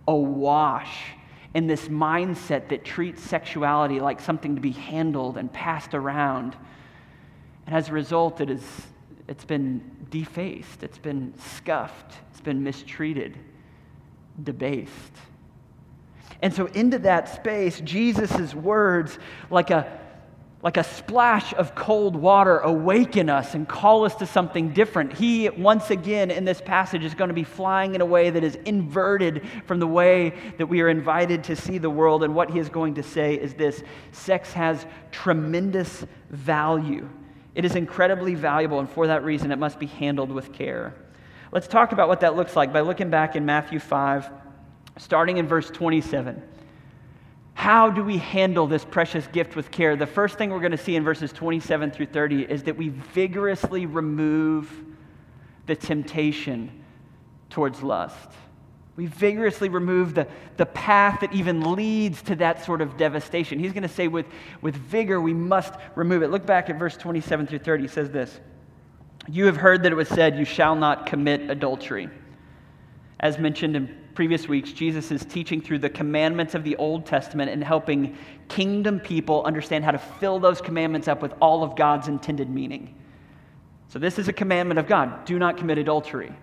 awash 0.08 1.14
in 1.54 1.68
this 1.68 1.88
mindset 1.88 2.68
that 2.70 2.84
treats 2.84 3.22
sexuality 3.24 4.00
like 4.00 4.20
something 4.20 4.56
to 4.56 4.62
be 4.62 4.72
handled 4.72 5.38
and 5.38 5.52
passed 5.52 5.94
around. 5.94 6.56
And 7.66 7.74
as 7.76 7.90
a 7.90 7.94
result, 7.94 8.42
it 8.42 8.50
is 8.50 8.64
it's 9.28 9.46
been 9.46 9.82
defaced, 10.12 10.84
it's 10.84 11.00
been 11.00 11.34
scuffed, 11.56 12.14
it's 12.30 12.42
been 12.42 12.62
mistreated, 12.62 13.38
debased. 14.44 14.92
And 16.42 16.54
so, 16.54 16.68
into 16.68 17.00
that 17.00 17.34
space, 17.34 17.80
Jesus' 17.80 18.54
words, 18.54 19.18
like 19.50 19.72
a, 19.72 20.00
like 20.66 20.78
a 20.78 20.84
splash 20.84 21.54
of 21.54 21.76
cold 21.76 22.16
water, 22.16 22.58
awaken 22.58 23.30
us 23.30 23.54
and 23.54 23.70
call 23.70 24.04
us 24.04 24.16
to 24.16 24.26
something 24.26 24.74
different. 24.74 25.14
He, 25.14 25.48
once 25.48 25.92
again, 25.92 26.32
in 26.32 26.44
this 26.44 26.60
passage, 26.60 27.04
is 27.04 27.14
going 27.14 27.28
to 27.28 27.36
be 27.36 27.44
flying 27.44 27.94
in 27.94 28.02
a 28.02 28.06
way 28.06 28.32
that 28.32 28.44
is 28.44 28.56
inverted 28.66 29.48
from 29.68 29.80
the 29.80 29.86
way 29.86 30.34
that 30.58 30.66
we 30.66 30.82
are 30.82 30.90
invited 30.90 31.44
to 31.44 31.56
see 31.56 31.78
the 31.78 31.92
world. 31.92 32.24
And 32.24 32.34
what 32.34 32.50
he 32.50 32.58
is 32.58 32.68
going 32.68 32.96
to 32.96 33.04
say 33.04 33.36
is 33.36 33.54
this 33.54 33.84
sex 34.12 34.54
has 34.54 34.88
tremendous 35.12 36.04
value. 36.32 37.08
It 37.54 37.64
is 37.64 37.76
incredibly 37.76 38.34
valuable, 38.34 38.80
and 38.80 38.90
for 38.90 39.06
that 39.06 39.24
reason, 39.24 39.52
it 39.52 39.60
must 39.60 39.78
be 39.78 39.86
handled 39.86 40.32
with 40.32 40.52
care. 40.52 40.96
Let's 41.52 41.68
talk 41.68 41.92
about 41.92 42.08
what 42.08 42.22
that 42.22 42.36
looks 42.36 42.56
like 42.56 42.74
by 42.74 42.82
looking 42.82 43.12
back 43.12 43.36
in 43.36 43.46
Matthew 43.46 43.78
5, 43.78 44.32
starting 44.98 45.38
in 45.38 45.48
verse 45.48 45.70
27. 45.70 46.42
How 47.56 47.90
do 47.90 48.04
we 48.04 48.18
handle 48.18 48.68
this 48.68 48.86
precious 48.86 49.26
gift 49.28 49.56
with 49.56 49.72
care? 49.72 49.96
The 49.96 50.06
first 50.06 50.38
thing 50.38 50.52
we're 50.52 50.60
going 50.60 50.72
to 50.72 50.78
see 50.78 50.98
in 50.98 51.06
verses 51.06 51.32
27 51.32 51.90
through 51.90 52.08
30 52.08 52.44
is 52.44 52.64
that 52.64 52.76
we 52.76 52.90
vigorously 52.90 53.86
remove 53.86 54.72
the 55.66 55.76
temptation 55.76 56.84
towards 57.50 57.82
lust. 57.82 58.30
We 58.98 59.08
vigorously 59.08 59.70
remove 59.70 60.14
the, 60.14 60.28
the 60.58 60.66
path 60.66 61.22
that 61.22 61.34
even 61.34 61.74
leads 61.74 62.22
to 62.24 62.36
that 62.36 62.64
sort 62.64 62.82
of 62.82 62.98
devastation. 62.98 63.58
He's 63.58 63.74
going 63.74 63.84
to 63.84 63.90
say, 63.90 64.10
with, 64.10 64.26
with 64.62 64.76
vigor, 64.76 65.20
we 65.22 65.34
must 65.34 65.74
remove 65.96 66.24
it. 66.24 66.32
Look 66.32 66.46
back 66.46 66.70
at 66.70 66.78
verse 66.78 66.98
27 66.98 67.48
through 67.48 67.60
30. 67.60 67.84
He 67.84 67.88
says 67.88 68.12
this 68.12 68.40
You 69.30 69.46
have 69.46 69.58
heard 69.58 69.84
that 69.84 69.94
it 69.94 69.96
was 69.96 70.10
said, 70.10 70.38
You 70.38 70.46
shall 70.46 70.76
not 70.76 71.06
commit 71.06 71.50
adultery. 71.50 72.10
As 73.18 73.40
mentioned 73.40 73.78
in 73.78 74.05
previous 74.16 74.48
weeks, 74.48 74.72
Jesus 74.72 75.12
is 75.12 75.26
teaching 75.26 75.62
through 75.62 75.80
the 75.80 75.90
commandments 75.90 76.56
of 76.56 76.64
the 76.64 76.76
Old 76.78 77.06
Testament 77.06 77.52
and 77.52 77.64
helping 77.64 78.18
kingdom 78.48 79.00
people 79.00 79.44
understand 79.44 79.84
how 79.84 79.92
to 79.92 80.00
fill 80.00 80.40
those 80.40 80.62
commandments 80.62 81.08
up 81.08 81.22
with 81.22 81.34
all 81.42 81.64
of 81.64 81.76
God's 81.76 82.08
intended 82.08 82.50
meaning. 82.50 82.96
So, 83.90 84.00
this 84.00 84.18
is 84.18 84.28
a 84.28 84.34
commandment 84.34 84.80
of 84.80 84.88
God 84.88 85.26
do 85.26 85.38
not 85.38 85.58
commit 85.58 85.78
adultery. 85.78 86.34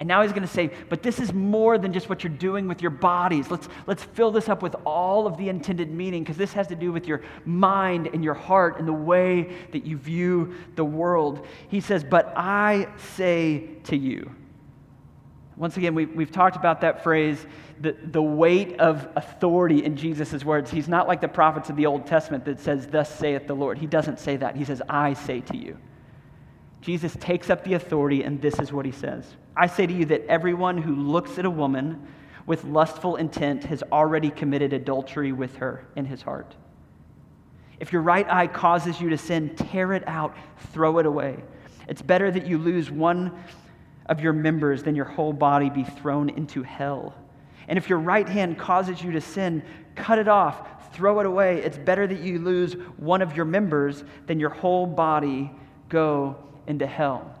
And 0.00 0.06
now 0.06 0.22
he's 0.22 0.30
going 0.30 0.42
to 0.42 0.48
say, 0.48 0.70
but 0.88 1.02
this 1.02 1.18
is 1.18 1.32
more 1.32 1.76
than 1.76 1.92
just 1.92 2.08
what 2.08 2.22
you're 2.22 2.32
doing 2.32 2.68
with 2.68 2.80
your 2.80 2.92
bodies. 2.92 3.50
Let's, 3.50 3.68
let's 3.88 4.04
fill 4.04 4.30
this 4.30 4.48
up 4.48 4.62
with 4.62 4.76
all 4.86 5.26
of 5.26 5.36
the 5.36 5.48
intended 5.48 5.90
meaning 5.90 6.22
because 6.22 6.36
this 6.36 6.52
has 6.52 6.68
to 6.68 6.76
do 6.76 6.92
with 6.92 7.08
your 7.08 7.22
mind 7.44 8.08
and 8.12 8.22
your 8.22 8.34
heart 8.34 8.78
and 8.78 8.86
the 8.86 8.92
way 8.92 9.56
that 9.72 9.84
you 9.84 9.96
view 9.96 10.54
the 10.76 10.84
world. 10.84 11.44
He 11.68 11.80
says, 11.80 12.04
but 12.04 12.32
I 12.36 12.86
say 13.16 13.70
to 13.84 13.96
you. 13.96 14.30
Once 15.58 15.76
again, 15.76 15.92
we, 15.92 16.06
we've 16.06 16.30
talked 16.30 16.54
about 16.54 16.80
that 16.82 17.02
phrase, 17.02 17.44
the, 17.80 17.96
the 18.04 18.22
weight 18.22 18.78
of 18.78 19.08
authority 19.16 19.84
in 19.84 19.96
Jesus' 19.96 20.44
words. 20.44 20.70
He's 20.70 20.88
not 20.88 21.08
like 21.08 21.20
the 21.20 21.28
prophets 21.28 21.68
of 21.68 21.74
the 21.74 21.86
Old 21.86 22.06
Testament 22.06 22.44
that 22.44 22.60
says, 22.60 22.86
Thus 22.86 23.12
saith 23.12 23.48
the 23.48 23.54
Lord. 23.54 23.76
He 23.76 23.86
doesn't 23.86 24.20
say 24.20 24.36
that. 24.36 24.54
He 24.54 24.64
says, 24.64 24.80
I 24.88 25.14
say 25.14 25.40
to 25.40 25.56
you. 25.56 25.76
Jesus 26.80 27.16
takes 27.18 27.50
up 27.50 27.64
the 27.64 27.74
authority, 27.74 28.22
and 28.22 28.40
this 28.40 28.60
is 28.60 28.72
what 28.72 28.86
he 28.86 28.92
says 28.92 29.34
I 29.56 29.66
say 29.66 29.86
to 29.86 29.92
you 29.92 30.04
that 30.06 30.24
everyone 30.26 30.78
who 30.78 30.94
looks 30.94 31.38
at 31.38 31.44
a 31.44 31.50
woman 31.50 32.06
with 32.46 32.64
lustful 32.64 33.16
intent 33.16 33.64
has 33.64 33.82
already 33.90 34.30
committed 34.30 34.72
adultery 34.72 35.32
with 35.32 35.56
her 35.56 35.84
in 35.96 36.04
his 36.04 36.22
heart. 36.22 36.54
If 37.80 37.92
your 37.92 38.02
right 38.02 38.28
eye 38.30 38.46
causes 38.46 39.00
you 39.00 39.10
to 39.10 39.18
sin, 39.18 39.54
tear 39.54 39.92
it 39.92 40.06
out, 40.06 40.36
throw 40.72 40.98
it 40.98 41.06
away. 41.06 41.42
It's 41.88 42.02
better 42.02 42.30
that 42.30 42.46
you 42.46 42.58
lose 42.58 42.90
one 42.90 43.42
of 44.08 44.20
your 44.20 44.32
members 44.32 44.82
then 44.82 44.96
your 44.96 45.04
whole 45.04 45.32
body 45.32 45.70
be 45.70 45.84
thrown 45.84 46.30
into 46.30 46.62
hell. 46.62 47.14
And 47.68 47.76
if 47.76 47.88
your 47.88 47.98
right 47.98 48.28
hand 48.28 48.58
causes 48.58 49.02
you 49.02 49.12
to 49.12 49.20
sin, 49.20 49.62
cut 49.94 50.18
it 50.18 50.28
off, 50.28 50.94
throw 50.94 51.20
it 51.20 51.26
away. 51.26 51.58
It's 51.62 51.76
better 51.76 52.06
that 52.06 52.20
you 52.20 52.38
lose 52.38 52.72
one 52.96 53.20
of 53.20 53.36
your 53.36 53.44
members 53.44 54.04
than 54.26 54.40
your 54.40 54.50
whole 54.50 54.86
body 54.86 55.50
go 55.88 56.36
into 56.66 56.86
hell. 56.86 57.34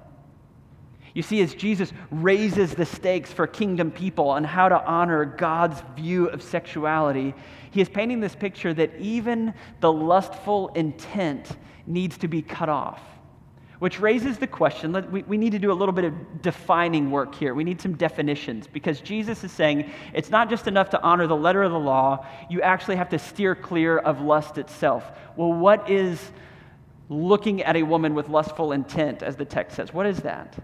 You 1.14 1.22
see, 1.22 1.40
as 1.40 1.54
Jesus 1.54 1.92
raises 2.10 2.74
the 2.74 2.84
stakes 2.84 3.32
for 3.32 3.46
kingdom 3.46 3.90
people 3.90 4.28
on 4.28 4.44
how 4.44 4.68
to 4.68 4.84
honor 4.84 5.24
God's 5.24 5.82
view 5.96 6.26
of 6.28 6.42
sexuality, 6.42 7.34
he 7.70 7.80
is 7.80 7.88
painting 7.88 8.20
this 8.20 8.34
picture 8.34 8.74
that 8.74 8.94
even 9.00 9.54
the 9.80 9.92
lustful 9.92 10.68
intent 10.74 11.56
needs 11.86 12.18
to 12.18 12.28
be 12.28 12.42
cut 12.42 12.68
off. 12.68 13.00
Which 13.78 14.00
raises 14.00 14.38
the 14.38 14.46
question 14.46 14.92
we, 15.12 15.22
we 15.22 15.38
need 15.38 15.52
to 15.52 15.58
do 15.58 15.70
a 15.70 15.74
little 15.74 15.92
bit 15.92 16.04
of 16.04 16.42
defining 16.42 17.12
work 17.12 17.34
here. 17.34 17.54
We 17.54 17.62
need 17.62 17.80
some 17.80 17.94
definitions 17.94 18.66
because 18.66 19.00
Jesus 19.00 19.44
is 19.44 19.52
saying 19.52 19.90
it's 20.12 20.30
not 20.30 20.50
just 20.50 20.66
enough 20.66 20.90
to 20.90 21.02
honor 21.02 21.28
the 21.28 21.36
letter 21.36 21.62
of 21.62 21.70
the 21.70 21.78
law, 21.78 22.26
you 22.50 22.60
actually 22.60 22.96
have 22.96 23.08
to 23.10 23.18
steer 23.18 23.54
clear 23.54 23.98
of 23.98 24.20
lust 24.20 24.58
itself. 24.58 25.04
Well, 25.36 25.52
what 25.52 25.88
is 25.88 26.32
looking 27.08 27.62
at 27.62 27.76
a 27.76 27.84
woman 27.84 28.14
with 28.14 28.28
lustful 28.28 28.72
intent, 28.72 29.22
as 29.22 29.36
the 29.36 29.44
text 29.44 29.76
says? 29.76 29.94
What 29.94 30.06
is 30.06 30.18
that? 30.18 30.56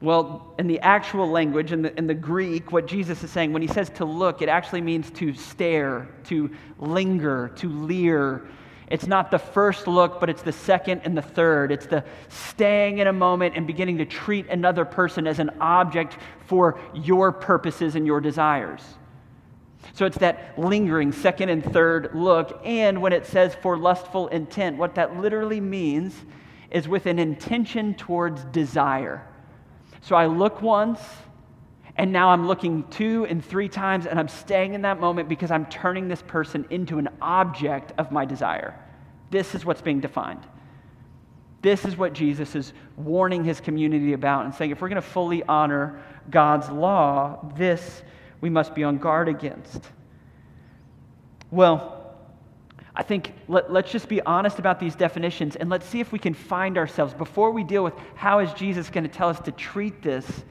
Well, 0.00 0.54
in 0.60 0.68
the 0.68 0.78
actual 0.78 1.28
language, 1.28 1.72
in 1.72 1.82
the, 1.82 1.96
in 1.98 2.06
the 2.06 2.14
Greek, 2.14 2.70
what 2.70 2.86
Jesus 2.86 3.24
is 3.24 3.32
saying, 3.32 3.52
when 3.52 3.62
he 3.62 3.68
says 3.68 3.90
to 3.90 4.04
look, 4.04 4.42
it 4.42 4.48
actually 4.48 4.80
means 4.80 5.10
to 5.12 5.34
stare, 5.34 6.08
to 6.24 6.50
linger, 6.78 7.50
to 7.56 7.68
leer. 7.68 8.46
It's 8.90 9.06
not 9.06 9.30
the 9.30 9.38
first 9.38 9.86
look, 9.86 10.18
but 10.18 10.30
it's 10.30 10.42
the 10.42 10.52
second 10.52 11.02
and 11.04 11.16
the 11.16 11.22
third. 11.22 11.70
It's 11.70 11.86
the 11.86 12.04
staying 12.28 12.98
in 12.98 13.06
a 13.06 13.12
moment 13.12 13.54
and 13.56 13.66
beginning 13.66 13.98
to 13.98 14.06
treat 14.06 14.48
another 14.48 14.84
person 14.84 15.26
as 15.26 15.38
an 15.38 15.50
object 15.60 16.16
for 16.46 16.80
your 16.94 17.30
purposes 17.32 17.96
and 17.96 18.06
your 18.06 18.20
desires. 18.20 18.82
So 19.92 20.06
it's 20.06 20.18
that 20.18 20.58
lingering 20.58 21.12
second 21.12 21.50
and 21.50 21.64
third 21.64 22.14
look. 22.14 22.60
And 22.64 23.02
when 23.02 23.12
it 23.12 23.26
says 23.26 23.54
for 23.56 23.76
lustful 23.76 24.28
intent, 24.28 24.78
what 24.78 24.94
that 24.94 25.20
literally 25.20 25.60
means 25.60 26.14
is 26.70 26.88
with 26.88 27.06
an 27.06 27.18
intention 27.18 27.94
towards 27.94 28.44
desire. 28.46 29.26
So 30.00 30.16
I 30.16 30.26
look 30.26 30.62
once, 30.62 31.00
and 31.98 32.12
now 32.12 32.30
I'm 32.30 32.46
looking 32.46 32.84
two 32.90 33.26
and 33.26 33.44
three 33.44 33.68
times, 33.68 34.06
and 34.06 34.20
I'm 34.20 34.28
staying 34.28 34.74
in 34.74 34.82
that 34.82 35.00
moment 35.00 35.28
because 35.28 35.50
I'm 35.50 35.66
turning 35.66 36.06
this 36.06 36.22
person 36.22 36.64
into 36.70 36.98
an 36.98 37.08
object 37.20 37.92
of 37.98 38.12
my 38.12 38.24
desire. 38.24 38.78
This 39.30 39.56
is 39.56 39.64
what's 39.64 39.82
being 39.82 39.98
defined. 39.98 40.46
This 41.60 41.84
is 41.84 41.96
what 41.96 42.12
Jesus 42.12 42.54
is 42.54 42.72
warning 42.96 43.42
his 43.42 43.60
community 43.60 44.12
about 44.12 44.44
and 44.44 44.54
saying 44.54 44.70
if 44.70 44.80
we're 44.80 44.88
going 44.88 45.02
to 45.02 45.08
fully 45.08 45.42
honor 45.42 46.00
God's 46.30 46.70
law, 46.70 47.52
this 47.56 48.02
we 48.40 48.48
must 48.48 48.76
be 48.76 48.84
on 48.84 48.98
guard 48.98 49.28
against. 49.28 49.82
Well, 51.50 52.14
I 52.94 53.02
think 53.02 53.32
let, 53.48 53.70
us 53.70 53.90
just 53.90 54.08
be 54.08 54.20
honest 54.22 54.60
about 54.60 54.78
these 54.78 54.94
definitions 54.94 55.56
and 55.56 55.68
let's 55.68 55.86
see 55.86 55.98
if 55.98 56.12
we 56.12 56.20
can 56.20 56.34
find 56.34 56.78
ourselves 56.78 57.12
before 57.12 57.50
we 57.50 57.64
deal 57.64 57.82
with 57.82 57.94
how 58.14 58.38
is 58.38 58.52
Jesus 58.52 58.88
going 58.88 59.04
to 59.04 59.10
tell 59.10 59.28
us 59.28 59.40
to 59.40 59.52
treat 59.52 60.00
this 60.00 60.44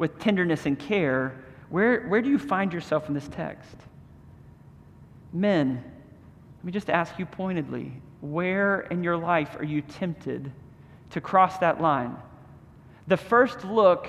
with 0.00 0.18
tenderness 0.18 0.64
and 0.64 0.78
care. 0.78 1.38
Where, 1.68 2.08
where 2.08 2.22
do 2.22 2.30
you 2.30 2.38
find 2.38 2.72
yourself 2.72 3.06
in 3.08 3.14
this 3.14 3.28
text? 3.28 3.76
Men, 5.30 5.84
let 6.56 6.64
me 6.64 6.72
just 6.72 6.88
ask 6.88 7.18
you 7.18 7.26
pointedly 7.26 7.92
where 8.22 8.80
in 8.80 9.04
your 9.04 9.18
life 9.18 9.56
are 9.58 9.64
you 9.64 9.82
tempted 9.82 10.50
to 11.10 11.20
cross 11.20 11.58
that 11.58 11.82
line? 11.82 12.16
The 13.08 13.18
first 13.18 13.62
look, 13.62 14.08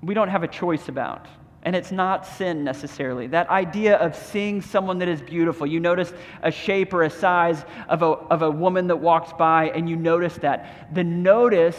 we 0.00 0.14
don't 0.14 0.28
have 0.28 0.44
a 0.44 0.48
choice 0.48 0.88
about. 0.88 1.26
And 1.64 1.74
it's 1.74 1.90
not 1.90 2.24
sin 2.24 2.62
necessarily. 2.62 3.26
That 3.26 3.50
idea 3.50 3.96
of 3.96 4.14
seeing 4.14 4.62
someone 4.62 5.00
that 5.00 5.08
is 5.08 5.20
beautiful, 5.20 5.66
you 5.66 5.80
notice 5.80 6.12
a 6.42 6.52
shape 6.52 6.94
or 6.94 7.02
a 7.02 7.10
size 7.10 7.64
of 7.88 8.02
a, 8.02 8.06
of 8.06 8.42
a 8.42 8.50
woman 8.50 8.86
that 8.86 8.96
walks 8.96 9.32
by, 9.32 9.70
and 9.70 9.90
you 9.90 9.96
notice 9.96 10.36
that. 10.36 10.94
The 10.94 11.04
notice 11.04 11.76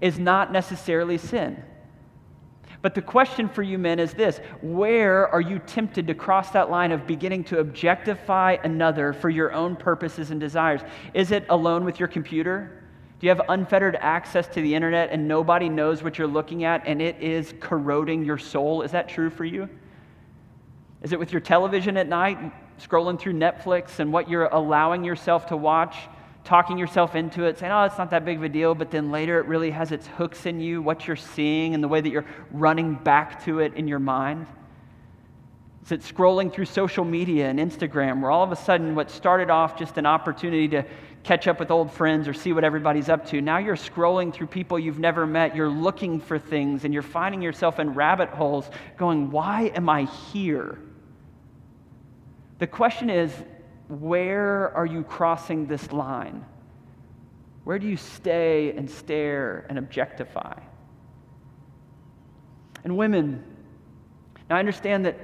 is 0.00 0.20
not 0.20 0.52
necessarily 0.52 1.18
sin. 1.18 1.62
But 2.82 2.94
the 2.94 3.02
question 3.02 3.48
for 3.48 3.62
you 3.62 3.78
men 3.78 3.98
is 3.98 4.14
this 4.14 4.38
Where 4.62 5.28
are 5.28 5.40
you 5.40 5.58
tempted 5.58 6.06
to 6.06 6.14
cross 6.14 6.50
that 6.50 6.70
line 6.70 6.92
of 6.92 7.06
beginning 7.06 7.44
to 7.44 7.58
objectify 7.58 8.56
another 8.64 9.12
for 9.12 9.28
your 9.28 9.52
own 9.52 9.76
purposes 9.76 10.30
and 10.30 10.40
desires? 10.40 10.80
Is 11.12 11.30
it 11.30 11.44
alone 11.48 11.84
with 11.84 11.98
your 11.98 12.08
computer? 12.08 12.76
Do 13.18 13.26
you 13.26 13.34
have 13.34 13.42
unfettered 13.50 13.96
access 14.00 14.46
to 14.48 14.62
the 14.62 14.74
internet 14.74 15.10
and 15.10 15.28
nobody 15.28 15.68
knows 15.68 16.02
what 16.02 16.16
you're 16.16 16.26
looking 16.26 16.64
at 16.64 16.86
and 16.86 17.02
it 17.02 17.20
is 17.20 17.52
corroding 17.60 18.24
your 18.24 18.38
soul? 18.38 18.80
Is 18.80 18.92
that 18.92 19.10
true 19.10 19.28
for 19.28 19.44
you? 19.44 19.68
Is 21.02 21.12
it 21.12 21.18
with 21.18 21.30
your 21.30 21.40
television 21.40 21.98
at 21.98 22.08
night, 22.08 22.38
scrolling 22.80 23.18
through 23.18 23.34
Netflix 23.34 23.98
and 23.98 24.10
what 24.10 24.28
you're 24.30 24.46
allowing 24.46 25.04
yourself 25.04 25.46
to 25.48 25.56
watch, 25.56 25.96
talking 26.44 26.78
yourself 26.78 27.14
into 27.14 27.44
it, 27.44 27.58
saying, 27.58 27.72
oh, 27.72 27.84
it's 27.84 27.98
not 27.98 28.10
that 28.10 28.24
big 28.24 28.38
of 28.38 28.44
a 28.44 28.48
deal, 28.48 28.74
but 28.74 28.90
then 28.90 29.10
later 29.10 29.38
it 29.38 29.46
really 29.46 29.70
has 29.70 29.92
its 29.92 30.06
hooks 30.06 30.46
in 30.46 30.60
you, 30.60 30.80
what 30.82 31.06
you're 31.06 31.16
seeing 31.16 31.74
and 31.74 31.84
the 31.84 31.88
way 31.88 32.00
that 32.00 32.10
you're 32.10 32.26
running 32.50 32.94
back 32.94 33.44
to 33.44 33.60
it 33.60 33.74
in 33.74 33.86
your 33.86 33.98
mind? 33.98 34.46
Is 35.84 35.92
it 35.92 36.00
scrolling 36.02 36.52
through 36.52 36.66
social 36.66 37.04
media 37.04 37.48
and 37.48 37.58
Instagram 37.58 38.20
where 38.20 38.30
all 38.30 38.44
of 38.44 38.52
a 38.52 38.56
sudden 38.56 38.94
what 38.94 39.10
started 39.10 39.50
off 39.50 39.78
just 39.78 39.98
an 39.98 40.06
opportunity 40.06 40.68
to 40.68 40.84
catch 41.22 41.46
up 41.46 41.60
with 41.60 41.70
old 41.70 41.92
friends 41.92 42.26
or 42.26 42.32
see 42.32 42.52
what 42.52 42.64
everybody's 42.64 43.08
up 43.08 43.26
to. 43.26 43.40
Now 43.40 43.58
you're 43.58 43.76
scrolling 43.76 44.32
through 44.32 44.46
people 44.46 44.78
you've 44.78 44.98
never 44.98 45.26
met. 45.26 45.54
You're 45.54 45.68
looking 45.68 46.20
for 46.20 46.38
things 46.38 46.84
and 46.84 46.94
you're 46.94 47.02
finding 47.02 47.42
yourself 47.42 47.78
in 47.78 47.94
rabbit 47.94 48.30
holes 48.30 48.70
going, 48.96 49.30
Why 49.30 49.70
am 49.74 49.88
I 49.88 50.04
here? 50.32 50.78
The 52.58 52.66
question 52.66 53.10
is, 53.10 53.32
where 53.90 54.74
are 54.76 54.86
you 54.86 55.02
crossing 55.02 55.66
this 55.66 55.92
line? 55.92 56.44
Where 57.64 57.78
do 57.78 57.86
you 57.86 57.96
stay 57.96 58.72
and 58.76 58.90
stare 58.90 59.66
and 59.68 59.78
objectify? 59.78 60.58
And 62.84 62.96
women, 62.96 63.44
now 64.48 64.56
I 64.56 64.58
understand 64.58 65.04
that 65.06 65.18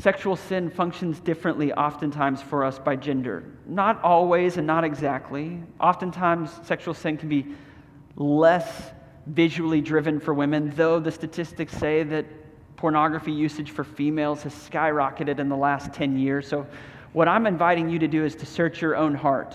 Sexual 0.00 0.36
sin 0.36 0.70
functions 0.70 1.20
differently, 1.20 1.74
oftentimes, 1.74 2.40
for 2.40 2.64
us 2.64 2.78
by 2.78 2.96
gender. 2.96 3.44
Not 3.66 4.02
always 4.02 4.56
and 4.56 4.66
not 4.66 4.82
exactly. 4.82 5.62
Oftentimes, 5.78 6.50
sexual 6.62 6.94
sin 6.94 7.18
can 7.18 7.28
be 7.28 7.54
less 8.16 8.92
visually 9.26 9.82
driven 9.82 10.18
for 10.18 10.32
women, 10.32 10.72
though 10.74 11.00
the 11.00 11.10
statistics 11.10 11.76
say 11.76 12.02
that 12.04 12.24
pornography 12.76 13.30
usage 13.30 13.72
for 13.72 13.84
females 13.84 14.42
has 14.42 14.54
skyrocketed 14.54 15.38
in 15.38 15.50
the 15.50 15.56
last 15.56 15.92
10 15.92 16.16
years. 16.16 16.48
So, 16.48 16.66
what 17.12 17.28
I'm 17.28 17.46
inviting 17.46 17.88
you 17.88 17.98
to 17.98 18.08
do 18.08 18.24
is 18.24 18.34
to 18.36 18.46
search 18.46 18.80
your 18.80 18.96
own 18.96 19.14
heart. 19.14 19.54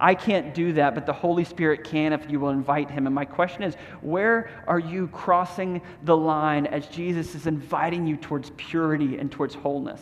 I 0.00 0.14
can't 0.14 0.54
do 0.54 0.72
that, 0.74 0.94
but 0.94 1.06
the 1.06 1.12
Holy 1.12 1.44
Spirit 1.44 1.82
can 1.82 2.12
if 2.12 2.30
you 2.30 2.38
will 2.38 2.50
invite 2.50 2.90
Him. 2.90 3.06
And 3.06 3.14
my 3.14 3.24
question 3.24 3.64
is 3.64 3.74
where 4.00 4.50
are 4.66 4.78
you 4.78 5.08
crossing 5.08 5.82
the 6.04 6.16
line 6.16 6.66
as 6.66 6.86
Jesus 6.86 7.34
is 7.34 7.46
inviting 7.46 8.06
you 8.06 8.16
towards 8.16 8.50
purity 8.56 9.18
and 9.18 9.30
towards 9.30 9.54
wholeness? 9.54 10.00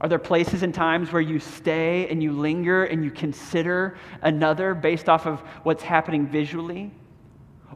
Are 0.00 0.08
there 0.08 0.18
places 0.18 0.62
and 0.62 0.74
times 0.74 1.12
where 1.12 1.22
you 1.22 1.38
stay 1.38 2.08
and 2.08 2.22
you 2.22 2.32
linger 2.32 2.84
and 2.84 3.04
you 3.04 3.10
consider 3.10 3.96
another 4.22 4.74
based 4.74 5.08
off 5.08 5.26
of 5.26 5.40
what's 5.62 5.82
happening 5.82 6.26
visually? 6.26 6.90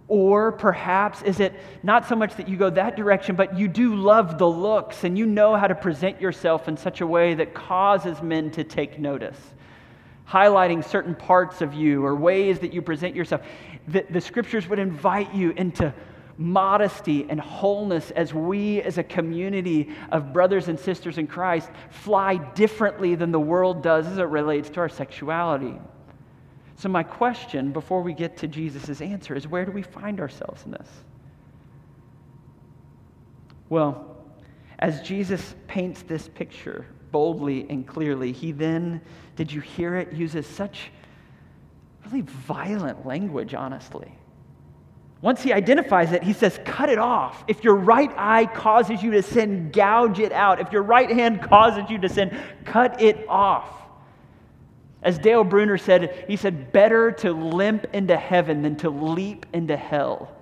Or 0.08 0.52
perhaps 0.52 1.22
is 1.22 1.38
it 1.38 1.52
not 1.82 2.08
so 2.08 2.16
much 2.16 2.34
that 2.36 2.48
you 2.48 2.56
go 2.56 2.70
that 2.70 2.96
direction, 2.96 3.36
but 3.36 3.58
you 3.58 3.68
do 3.68 3.94
love 3.94 4.38
the 4.38 4.48
looks 4.48 5.04
and 5.04 5.18
you 5.18 5.26
know 5.26 5.54
how 5.54 5.66
to 5.66 5.74
present 5.74 6.20
yourself 6.20 6.66
in 6.66 6.76
such 6.76 7.02
a 7.02 7.06
way 7.06 7.34
that 7.34 7.54
causes 7.54 8.22
men 8.22 8.50
to 8.52 8.64
take 8.64 8.98
notice? 8.98 9.38
highlighting 10.28 10.84
certain 10.84 11.14
parts 11.14 11.62
of 11.62 11.72
you 11.72 12.04
or 12.04 12.14
ways 12.14 12.58
that 12.58 12.72
you 12.72 12.82
present 12.82 13.14
yourself. 13.14 13.40
The, 13.88 14.04
the 14.10 14.20
scriptures 14.20 14.68
would 14.68 14.78
invite 14.78 15.34
you 15.34 15.50
into 15.52 15.94
modesty 16.36 17.26
and 17.28 17.40
wholeness 17.40 18.10
as 18.12 18.32
we, 18.32 18.80
as 18.82 18.98
a 18.98 19.02
community 19.02 19.90
of 20.12 20.32
brothers 20.32 20.68
and 20.68 20.78
sisters 20.78 21.18
in 21.18 21.26
Christ, 21.26 21.70
fly 21.90 22.36
differently 22.36 23.14
than 23.14 23.32
the 23.32 23.40
world 23.40 23.82
does 23.82 24.06
as 24.06 24.18
it 24.18 24.22
relates 24.22 24.70
to 24.70 24.80
our 24.80 24.88
sexuality. 24.88 25.74
So, 26.78 26.88
my 26.88 27.02
question 27.02 27.72
before 27.72 28.02
we 28.02 28.12
get 28.12 28.36
to 28.38 28.46
Jesus' 28.46 29.00
answer 29.00 29.34
is 29.34 29.48
where 29.48 29.64
do 29.64 29.72
we 29.72 29.82
find 29.82 30.20
ourselves 30.20 30.64
in 30.64 30.70
this? 30.70 30.88
Well, 33.68 34.16
as 34.78 35.02
Jesus 35.02 35.56
paints 35.66 36.02
this 36.02 36.28
picture 36.28 36.86
boldly 37.10 37.66
and 37.68 37.84
clearly, 37.84 38.30
he 38.30 38.52
then, 38.52 39.00
did 39.34 39.50
you 39.50 39.60
hear 39.60 39.96
it, 39.96 40.12
uses 40.12 40.46
such 40.46 40.92
really 42.06 42.20
violent 42.20 43.04
language, 43.04 43.54
honestly. 43.54 44.12
Once 45.20 45.42
he 45.42 45.52
identifies 45.52 46.12
it, 46.12 46.22
he 46.22 46.32
says, 46.32 46.60
Cut 46.64 46.88
it 46.88 46.98
off. 46.98 47.42
If 47.48 47.64
your 47.64 47.74
right 47.74 48.12
eye 48.16 48.46
causes 48.46 49.02
you 49.02 49.10
to 49.10 49.22
sin, 49.22 49.72
gouge 49.72 50.20
it 50.20 50.30
out. 50.30 50.60
If 50.60 50.70
your 50.70 50.84
right 50.84 51.10
hand 51.10 51.42
causes 51.42 51.90
you 51.90 51.98
to 51.98 52.08
sin, 52.08 52.38
cut 52.64 53.02
it 53.02 53.28
off. 53.28 53.77
As 55.02 55.18
Dale 55.18 55.44
Bruner 55.44 55.78
said, 55.78 56.24
he 56.26 56.36
said, 56.36 56.72
Better 56.72 57.12
to 57.12 57.32
limp 57.32 57.86
into 57.92 58.16
heaven 58.16 58.62
than 58.62 58.76
to 58.76 58.90
leap 58.90 59.46
into 59.52 59.76
hell. 59.76 60.32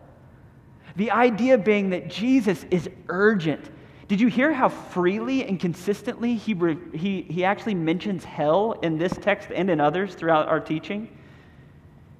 The 0.96 1.10
idea 1.10 1.58
being 1.58 1.90
that 1.90 2.08
Jesus 2.08 2.64
is 2.70 2.88
urgent. 3.08 3.70
Did 4.08 4.20
you 4.20 4.28
hear 4.28 4.52
how 4.52 4.68
freely 4.68 5.44
and 5.44 5.60
consistently 5.60 6.36
he, 6.36 6.56
he, 6.94 7.22
he 7.22 7.44
actually 7.44 7.74
mentions 7.74 8.24
hell 8.24 8.78
in 8.82 8.96
this 8.96 9.12
text 9.20 9.50
and 9.54 9.68
in 9.68 9.80
others 9.80 10.14
throughout 10.14 10.48
our 10.48 10.60
teaching? 10.60 11.08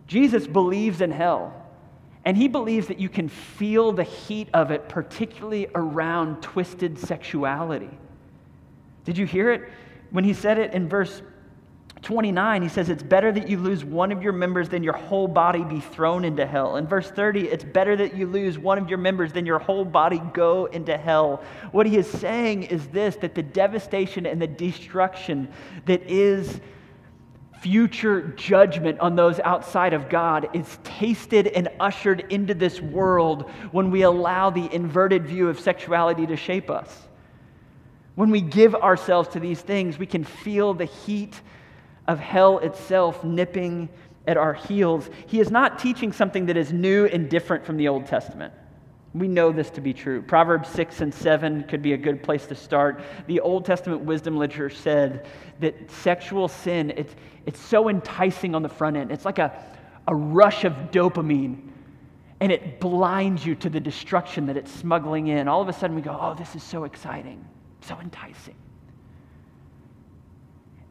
Jesus 0.07 0.47
believes 0.47 1.01
in 1.01 1.11
hell. 1.11 1.55
And 2.25 2.37
he 2.37 2.49
believes 2.49 2.89
that 2.89 2.99
you 2.99 3.09
can 3.09 3.29
feel 3.29 3.93
the 3.93 4.03
heat 4.03 4.49
of 4.53 4.73
it, 4.73 4.89
particularly 4.89 5.69
around 5.77 6.43
twisted 6.43 6.99
sexuality. 6.99 7.97
Did 9.05 9.17
you 9.17 9.27
hear 9.27 9.53
it? 9.53 9.71
When 10.11 10.25
he 10.25 10.35
said 10.35 10.59
it 10.59 10.75
in 10.75 10.89
verse 10.89 11.23
29, 12.07 12.63
he 12.63 12.69
says, 12.69 12.89
It's 12.89 13.03
better 13.03 13.33
that 13.33 13.49
you 13.49 13.59
lose 13.59 13.85
one 13.85 14.13
of 14.13 14.23
your 14.23 14.33
members 14.33 14.69
than 14.69 14.85
your 14.85 14.93
whole 14.93 15.27
body 15.27 15.65
be 15.65 15.81
thrown 15.81 16.25
into 16.25 16.47
hell. 16.47 16.77
In 16.77 16.87
verse 16.87 17.11
30, 17.11 17.49
it's 17.49 17.65
better 17.65 17.97
that 17.97 18.15
you 18.15 18.29
lose 18.29 18.61
one 18.61 18.79
of 18.79 18.89
your 18.89 18.99
members 18.99 19.33
than 19.33 19.45
your 19.45 19.59
whole 19.59 19.85
body 19.85 20.23
go 20.33 20.67
into 20.67 20.97
hell. 20.97 21.43
What 21.73 21.85
he 21.85 21.97
is 21.97 22.07
saying 22.09 22.63
is 22.63 22.87
this 22.87 23.17
that 23.17 23.35
the 23.35 23.43
devastation 23.43 24.25
and 24.25 24.41
the 24.41 24.47
destruction 24.47 25.49
that 25.87 26.09
is 26.09 26.61
future 27.61 28.29
judgment 28.37 29.01
on 29.01 29.17
those 29.17 29.41
outside 29.41 29.93
of 29.93 30.09
God 30.09 30.49
is 30.55 30.79
tasted 30.85 31.49
and 31.49 31.69
ushered 31.81 32.25
into 32.31 32.55
this 32.55 32.81
world 32.81 33.51
when 33.73 33.91
we 33.91 34.03
allow 34.03 34.49
the 34.49 34.73
inverted 34.73 35.27
view 35.27 35.49
of 35.49 35.59
sexuality 35.59 36.25
to 36.29 36.37
shape 36.37 36.71
us. 36.71 37.09
When 38.15 38.31
we 38.31 38.43
give 38.43 38.77
ourselves 38.77 39.29
to 39.31 39.41
these 39.41 39.61
things, 39.61 39.99
we 39.99 40.07
can 40.07 40.23
feel 40.23 40.73
the 40.73 40.85
heat 40.85 41.41
of 42.09 42.19
hell 42.19 42.59
itself 42.59 43.25
nipping 43.25 43.89
at 44.27 44.37
our 44.37 44.55
heels. 44.55 45.09
He 45.27 45.41
is 45.41 45.51
not 45.51 45.79
teaching 45.79 46.13
something 46.13 46.47
that 46.47 46.57
is 46.57 46.73
new 46.73 47.07
and 47.07 47.29
different 47.29 47.65
from 47.65 47.77
the 47.77 47.89
Old 47.89 48.07
Testament. 48.07 48.53
We 49.15 49.29
know 49.29 49.51
this 49.51 49.71
to 49.71 49.81
be 49.81 49.95
true. 49.95 50.21
Proverbs 50.21 50.69
6 50.71 51.01
and 51.01 51.15
7 51.15 51.65
could 51.65 51.81
be 51.81 51.95
a 51.95 51.97
good 51.97 52.23
place 52.23 52.47
to 52.47 52.55
start. 52.55 53.03
The 53.27 53.41
Old 53.41 53.65
Testament 53.65 54.03
wisdom 54.03 54.37
literature 54.37 54.69
said 54.69 55.27
that 55.61 55.91
sexual 55.91 56.49
sin, 56.49 56.93
it's, 56.97 57.15
it's 57.47 57.61
so 57.61 57.89
enticing 57.89 58.55
on 58.55 58.63
the 58.63 58.69
front 58.69 58.97
end. 58.97 59.11
It's 59.11 59.25
like 59.25 59.39
a, 59.39 59.59
a 60.07 60.15
rush 60.15 60.65
of 60.65 60.73
dopamine, 60.91 61.71
and 62.41 62.53
it 62.53 62.79
blinds 62.79 63.47
you 63.47 63.55
to 63.55 63.71
the 63.71 63.81
destruction 63.81 64.47
that 64.47 64.57
it's 64.57 64.71
smuggling 64.71 65.29
in. 65.29 65.49
All 65.49 65.63
of 65.63 65.69
a 65.69 65.73
sudden, 65.73 65.97
we 65.97 66.03
go, 66.03 66.17
oh, 66.21 66.35
this 66.35 66.55
is 66.55 66.63
so 66.63 66.85
exciting, 66.85 67.43
so 67.81 67.99
enticing. 68.01 68.57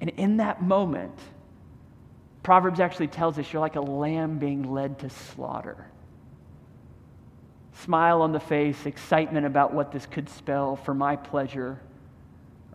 And 0.02 0.10
in 0.12 0.38
that 0.38 0.62
moment, 0.62 1.18
Proverbs 2.44 2.80
actually 2.80 3.08
tells 3.08 3.40
us 3.40 3.52
you're 3.52 3.62
like 3.62 3.76
a 3.76 3.82
lamb 3.82 4.38
being 4.38 4.72
led 4.72 5.00
to 5.00 5.10
slaughter 5.10 5.88
smile 7.84 8.22
on 8.22 8.32
the 8.32 8.40
face, 8.40 8.86
excitement 8.86 9.46
about 9.46 9.74
what 9.74 9.92
this 9.92 10.06
could 10.06 10.30
spell 10.30 10.76
for 10.76 10.94
my 10.94 11.16
pleasure 11.16 11.80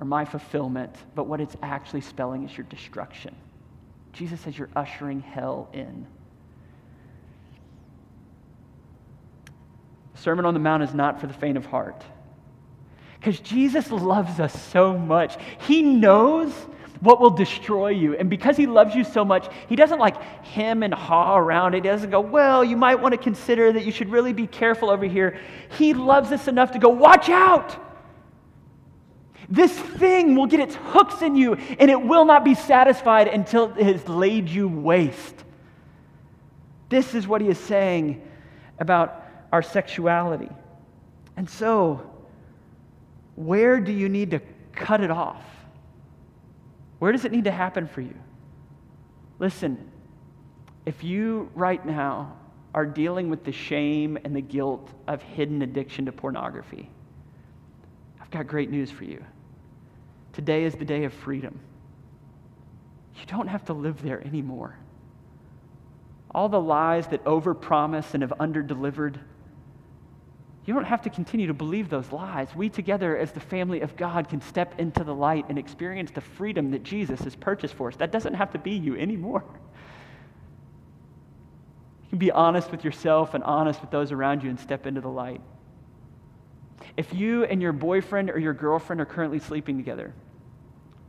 or 0.01 0.07
my 0.07 0.25
fulfillment, 0.25 0.95
but 1.15 1.25
what 1.25 1.41
it's 1.41 1.57
actually 1.63 2.01
spelling 2.01 2.45
is 2.45 2.57
your 2.57 2.67
destruction. 2.67 3.35
Jesus 4.13 4.41
says 4.41 4.59
you're 4.59 4.71
ushering 4.77 5.21
hell 5.21 5.69
in. 5.73 6.07
The 10.15 10.21
Sermon 10.21 10.45
on 10.45 10.55
the 10.55 10.61
Mount 10.61 10.83
is 10.83 10.95
not 10.95 11.21
for 11.21 11.27
the 11.27 11.35
faint 11.35 11.57
of 11.57 11.67
heart. 11.67 12.03
Because 13.19 13.41
Jesus 13.41 13.91
loves 13.91 14.41
us 14.41 14.59
so 14.71 14.97
much. 14.97 15.37
He 15.67 15.83
knows 15.83 16.53
what 17.01 17.21
will 17.21 17.31
destroy 17.31 17.89
you. 17.89 18.17
And 18.17 18.29
because 18.29 18.57
he 18.57 18.67
loves 18.67 18.95
you 18.95 19.05
so 19.05 19.25
much, 19.25 19.49
he 19.69 19.77
doesn't 19.77 19.99
like 19.99 20.21
hem 20.45 20.83
and 20.83 20.93
haw 20.93 21.37
around 21.37 21.75
it. 21.75 21.85
He 21.85 21.91
doesn't 21.91 22.11
go, 22.11 22.21
well, 22.21 22.63
you 22.63 22.77
might 22.77 22.97
want 22.97 23.13
to 23.13 23.19
consider 23.19 23.73
that 23.73 23.85
you 23.85 23.93
should 23.93 24.11
really 24.11 24.33
be 24.33 24.47
careful 24.47 24.91
over 24.91 25.07
here. 25.07 25.39
He 25.79 25.95
loves 25.95 26.31
us 26.31 26.47
enough 26.47 26.73
to 26.73 26.79
go, 26.79 26.91
watch 26.91 27.29
out. 27.29 27.77
This 29.49 29.73
thing 29.73 30.37
will 30.37 30.47
get 30.47 30.61
its 30.61 30.77
hooks 30.77 31.23
in 31.23 31.35
you, 31.35 31.55
and 31.55 31.91
it 31.91 32.01
will 32.01 32.25
not 32.25 32.45
be 32.45 32.55
satisfied 32.55 33.27
until 33.27 33.73
it 33.77 33.85
has 33.85 34.09
laid 34.09 34.49
you 34.49 34.69
waste. 34.69 35.35
This 36.89 37.15
is 37.15 37.27
what 37.27 37.41
he 37.41 37.49
is 37.49 37.59
saying 37.59 38.23
about 38.79 39.25
our 39.53 39.63
sexuality. 39.63 40.51
And 41.37 41.49
so, 41.49 42.09
where 43.35 43.81
do 43.81 43.91
you 43.91 44.09
need 44.09 44.33
to 44.33 44.41
cut 44.73 45.01
it 45.01 45.11
off? 45.11 45.43
Where 47.01 47.13
does 47.13 47.25
it 47.25 47.33
need 47.33 47.45
to 47.45 47.51
happen 47.51 47.89
for 47.89 48.03
you? 48.03 48.15
Listen, 49.39 49.91
if 50.85 51.03
you 51.03 51.51
right 51.55 51.85
now 51.85 52.37
are 52.75 52.85
dealing 52.85 53.31
with 53.31 53.43
the 53.43 53.53
shame 53.53 54.19
and 54.23 54.37
the 54.37 54.43
guilt 54.43 54.89
of 55.09 55.23
hidden 55.23 55.63
addiction 55.63 56.05
to 56.07 56.13
pornography, 56.13 56.91
I've 58.21 58.31
got 58.31 58.47
great 58.47 58.71
news 58.71 58.91
for 58.91 59.05
you. 59.05 59.25
Today 60.35 60.65
is 60.65 60.75
the 60.75 60.85
day 60.85 61.05
of 61.05 61.15
freedom. 61.15 61.59
You 63.19 63.27
don't 63.27 63.49
have 63.49 63.65
to 63.65 63.73
live 63.73 64.03
there 64.03 64.21
anymore. 64.27 64.77
All 66.33 66.51
the 66.51 66.61
lies 66.61 67.07
that 67.09 67.25
overpromise 67.25 68.13
and 68.13 68.23
have 68.23 68.35
underdelivered 68.39 69.17
you 70.67 70.75
don't 70.75 70.85
have 70.85 71.03
to 71.03 71.11
continue 71.11 71.47
to 71.47 71.55
believe 71.55 71.89
those 71.89 72.13
lies. 72.13 72.55
We 72.55 72.69
together, 72.69 73.17
as 73.17 73.33
the 73.33 73.41
family 73.41 73.81
of 73.81 73.97
God, 73.97 74.29
can 74.29 74.41
step 74.41 74.79
into 74.79 75.05
the 75.05 75.15
light 75.15 75.47
and 75.49 75.59
experience 75.59 76.11
the 76.11 76.21
freedom 76.21 76.71
that 76.73 76.83
Jesus 76.83 77.21
has 77.21 77.35
purchased 77.35 77.75
for 77.75 77.89
us. 77.89 77.97
That 77.97 78.13
doesn't 78.13 78.35
have 78.35 78.53
to 78.53 78.59
be 78.59 78.73
you 78.73 78.97
anymore. 78.97 79.43
You 82.03 82.09
can 82.11 82.19
be 82.19 82.31
honest 82.31 82.71
with 82.71 82.85
yourself 82.85 83.35
and 83.35 83.43
honest 83.43 83.81
with 83.81 83.91
those 83.91 84.13
around 84.13 84.43
you 84.43 84.51
and 84.51 84.61
step 84.61 84.87
into 84.87 85.01
the 85.01 85.09
light. 85.09 85.41
If 86.97 87.15
you 87.15 87.45
and 87.45 87.63
your 87.63 87.73
boyfriend 87.73 88.31
or 88.31 88.39
your 88.39 88.53
girlfriend 88.53 89.01
are 89.01 89.07
currently 89.07 89.39
sleeping 89.39 89.79
together, 89.79 90.13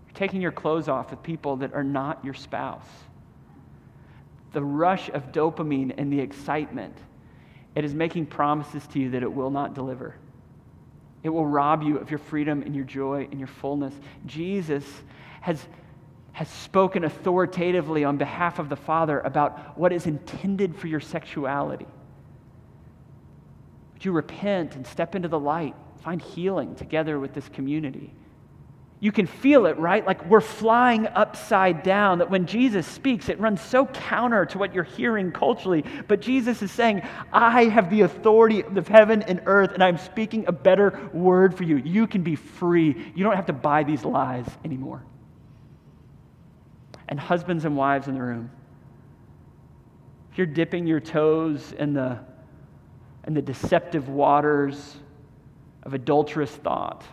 you're 0.08 0.16
taking 0.16 0.42
your 0.42 0.52
clothes 0.52 0.88
off 0.88 1.12
with 1.12 1.22
people 1.24 1.58
that 1.58 1.74
are 1.74 1.84
not 1.84 2.24
your 2.24 2.34
spouse, 2.34 2.88
the 4.54 4.64
rush 4.64 5.10
of 5.10 5.32
dopamine 5.34 5.94
and 5.98 6.12
the 6.12 6.20
excitement 6.20 6.96
it 7.76 7.86
is 7.86 7.94
making 7.94 8.26
promises 8.26 8.86
to 8.88 9.00
you 9.00 9.12
that 9.12 9.24
it 9.24 9.32
will 9.32 9.50
not 9.50 9.74
deliver. 9.74 10.16
It 11.24 11.30
will 11.30 11.46
rob 11.46 11.84
you 11.84 11.98
of 11.98 12.10
your 12.10 12.18
freedom 12.18 12.62
and 12.64 12.76
your 12.76 12.84
joy 12.84 13.28
and 13.32 13.40
your 13.40 13.48
fullness. 13.48 13.94
Jesus 14.26 14.84
has, 15.42 15.66
has 16.34 16.50
spoken 16.50 17.04
authoritatively 17.04 18.04
on 18.04 18.18
behalf 18.18 18.60
of 18.60 18.70
the 18.70 18.76
Father 18.76 19.20
about 19.20 19.78
what 19.78 19.94
is 19.94 20.06
intended 20.06 20.76
for 20.76 20.88
your 20.88 21.00
sexuality. 21.00 21.88
Would 23.94 24.06
you 24.06 24.12
repent 24.12 24.76
and 24.76 24.86
step 24.86 25.16
into 25.16 25.28
the 25.28 25.40
light, 25.40 25.76
find 26.04 26.22
healing 26.22 26.76
together 26.76 27.20
with 27.20 27.34
this 27.34 27.48
community? 27.50 28.12
You 29.04 29.12
can 29.12 29.26
feel 29.26 29.66
it, 29.66 29.80
right? 29.80 30.06
Like 30.06 30.24
we're 30.28 30.42
flying 30.42 31.08
upside 31.08 31.82
down. 31.82 32.20
That 32.20 32.30
when 32.30 32.46
Jesus 32.46 32.86
speaks, 32.86 33.30
it 33.30 33.40
runs 33.40 33.60
so 33.60 33.88
counter 33.88 34.46
to 34.46 34.60
what 34.60 34.76
you're 34.76 34.84
hearing 34.84 35.32
culturally. 35.32 35.84
But 36.08 36.22
Jesus 36.22 36.62
is 36.62 36.72
saying, 36.72 37.02
I 37.34 37.66
have 37.66 37.90
the 37.90 38.02
authority 38.02 38.62
of 38.62 38.88
heaven 38.88 39.24
and 39.24 39.42
earth, 39.48 39.72
and 39.72 39.84
I'm 39.84 39.98
speaking 39.98 40.46
a 40.46 40.52
better 40.52 41.10
word 41.14 41.58
for 41.58 41.64
you. 41.64 41.78
You 41.78 42.06
can 42.06 42.22
be 42.22 42.36
free. 42.36 43.12
You 43.16 43.24
don't 43.24 43.36
have 43.36 43.48
to 43.48 43.54
buy 43.54 43.84
these 43.84 44.06
lies 44.06 44.46
anymore. 44.64 45.04
And 47.08 47.20
husbands 47.20 47.66
and 47.66 47.76
wives 47.76 48.08
in 48.08 48.14
the 48.14 48.22
room, 48.22 48.52
if 50.32 50.38
you're 50.38 50.46
dipping 50.46 50.86
your 50.86 51.00
toes 51.00 51.74
in 51.74 51.94
the, 51.94 52.20
in 53.26 53.34
the 53.34 53.42
deceptive 53.42 54.10
waters 54.10 54.96
of 55.82 55.96
adulterous 55.96 56.52
thought, 56.52 57.04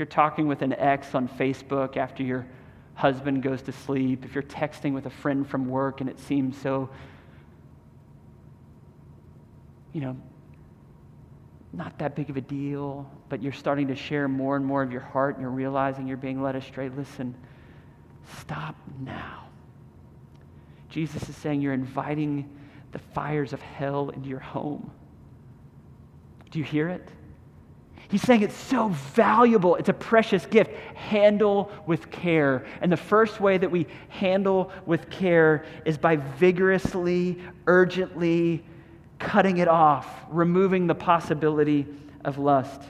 you're 0.00 0.06
talking 0.06 0.48
with 0.48 0.62
an 0.62 0.72
ex 0.72 1.14
on 1.14 1.28
Facebook 1.28 1.98
after 1.98 2.22
your 2.22 2.46
husband 2.94 3.42
goes 3.42 3.60
to 3.60 3.72
sleep, 3.72 4.24
if 4.24 4.34
you're 4.34 4.42
texting 4.42 4.94
with 4.94 5.04
a 5.04 5.10
friend 5.10 5.46
from 5.46 5.68
work 5.68 6.00
and 6.00 6.08
it 6.08 6.18
seems 6.18 6.56
so, 6.56 6.88
you 9.92 10.00
know, 10.00 10.16
not 11.74 11.98
that 11.98 12.16
big 12.16 12.30
of 12.30 12.38
a 12.38 12.40
deal, 12.40 13.08
but 13.28 13.42
you're 13.42 13.52
starting 13.52 13.88
to 13.88 13.94
share 13.94 14.26
more 14.26 14.56
and 14.56 14.64
more 14.64 14.82
of 14.82 14.90
your 14.90 15.02
heart 15.02 15.36
and 15.36 15.42
you're 15.42 15.50
realizing 15.50 16.08
you're 16.08 16.16
being 16.16 16.42
led 16.42 16.56
astray, 16.56 16.88
listen, 16.88 17.34
stop 18.38 18.74
now. 19.00 19.48
Jesus 20.88 21.28
is 21.28 21.36
saying 21.36 21.60
you're 21.60 21.74
inviting 21.74 22.50
the 22.92 22.98
fires 22.98 23.52
of 23.52 23.60
hell 23.60 24.08
into 24.08 24.30
your 24.30 24.40
home. 24.40 24.90
Do 26.50 26.58
you 26.58 26.64
hear 26.64 26.88
it? 26.88 27.06
He's 28.10 28.22
saying 28.22 28.42
it's 28.42 28.56
so 28.56 28.88
valuable. 28.88 29.76
It's 29.76 29.88
a 29.88 29.94
precious 29.94 30.44
gift. 30.44 30.72
Handle 30.96 31.70
with 31.86 32.10
care. 32.10 32.66
And 32.80 32.90
the 32.90 32.96
first 32.96 33.40
way 33.40 33.56
that 33.56 33.70
we 33.70 33.86
handle 34.08 34.72
with 34.84 35.08
care 35.10 35.64
is 35.84 35.96
by 35.96 36.16
vigorously, 36.16 37.38
urgently 37.68 38.64
cutting 39.20 39.58
it 39.58 39.68
off, 39.68 40.08
removing 40.28 40.88
the 40.88 40.94
possibility 40.94 41.86
of 42.24 42.38
lust. 42.38 42.82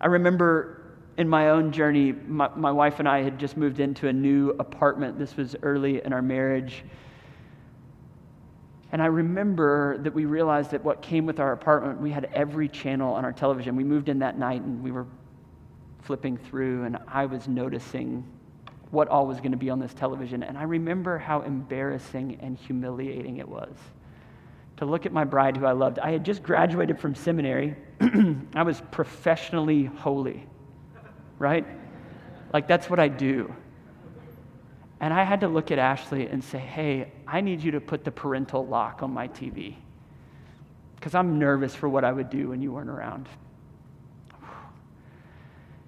I 0.00 0.06
remember 0.06 0.96
in 1.18 1.28
my 1.28 1.50
own 1.50 1.70
journey, 1.70 2.12
my, 2.12 2.48
my 2.54 2.70
wife 2.70 3.00
and 3.00 3.08
I 3.08 3.22
had 3.22 3.38
just 3.38 3.58
moved 3.58 3.80
into 3.80 4.08
a 4.08 4.12
new 4.12 4.50
apartment. 4.58 5.18
This 5.18 5.36
was 5.36 5.54
early 5.62 6.02
in 6.02 6.12
our 6.14 6.22
marriage. 6.22 6.84
And 8.92 9.02
I 9.02 9.06
remember 9.06 9.98
that 9.98 10.14
we 10.14 10.24
realized 10.24 10.70
that 10.70 10.82
what 10.82 11.02
came 11.02 11.26
with 11.26 11.40
our 11.40 11.52
apartment, 11.52 12.00
we 12.00 12.10
had 12.10 12.30
every 12.32 12.68
channel 12.68 13.14
on 13.14 13.24
our 13.24 13.32
television. 13.32 13.76
We 13.76 13.84
moved 13.84 14.08
in 14.08 14.18
that 14.20 14.38
night 14.38 14.62
and 14.62 14.82
we 14.82 14.90
were 14.90 15.06
flipping 16.02 16.38
through, 16.38 16.84
and 16.84 16.96
I 17.06 17.26
was 17.26 17.48
noticing 17.48 18.24
what 18.90 19.08
all 19.08 19.26
was 19.26 19.38
going 19.38 19.50
to 19.50 19.58
be 19.58 19.68
on 19.68 19.78
this 19.78 19.92
television. 19.92 20.42
And 20.42 20.56
I 20.56 20.62
remember 20.62 21.18
how 21.18 21.42
embarrassing 21.42 22.38
and 22.40 22.56
humiliating 22.56 23.36
it 23.36 23.48
was 23.48 23.76
to 24.78 24.86
look 24.86 25.04
at 25.04 25.12
my 25.12 25.24
bride 25.24 25.56
who 25.56 25.66
I 25.66 25.72
loved. 25.72 25.98
I 25.98 26.12
had 26.12 26.24
just 26.24 26.42
graduated 26.42 26.98
from 26.98 27.14
seminary, 27.14 27.76
I 28.54 28.62
was 28.62 28.80
professionally 28.92 29.84
holy, 29.84 30.46
right? 31.38 31.66
Like, 32.52 32.68
that's 32.68 32.88
what 32.88 33.00
I 33.00 33.08
do. 33.08 33.54
And 35.00 35.14
I 35.14 35.22
had 35.22 35.40
to 35.40 35.48
look 35.48 35.70
at 35.70 35.78
Ashley 35.78 36.26
and 36.26 36.42
say, 36.42 36.58
hey, 36.58 37.12
I 37.26 37.40
need 37.40 37.62
you 37.62 37.72
to 37.72 37.80
put 37.80 38.04
the 38.04 38.10
parental 38.10 38.66
lock 38.66 39.02
on 39.02 39.12
my 39.12 39.28
TV 39.28 39.76
because 40.96 41.14
I'm 41.14 41.38
nervous 41.38 41.74
for 41.74 41.88
what 41.88 42.04
I 42.04 42.10
would 42.10 42.30
do 42.30 42.48
when 42.48 42.60
you 42.60 42.72
weren't 42.72 42.90
around. 42.90 43.28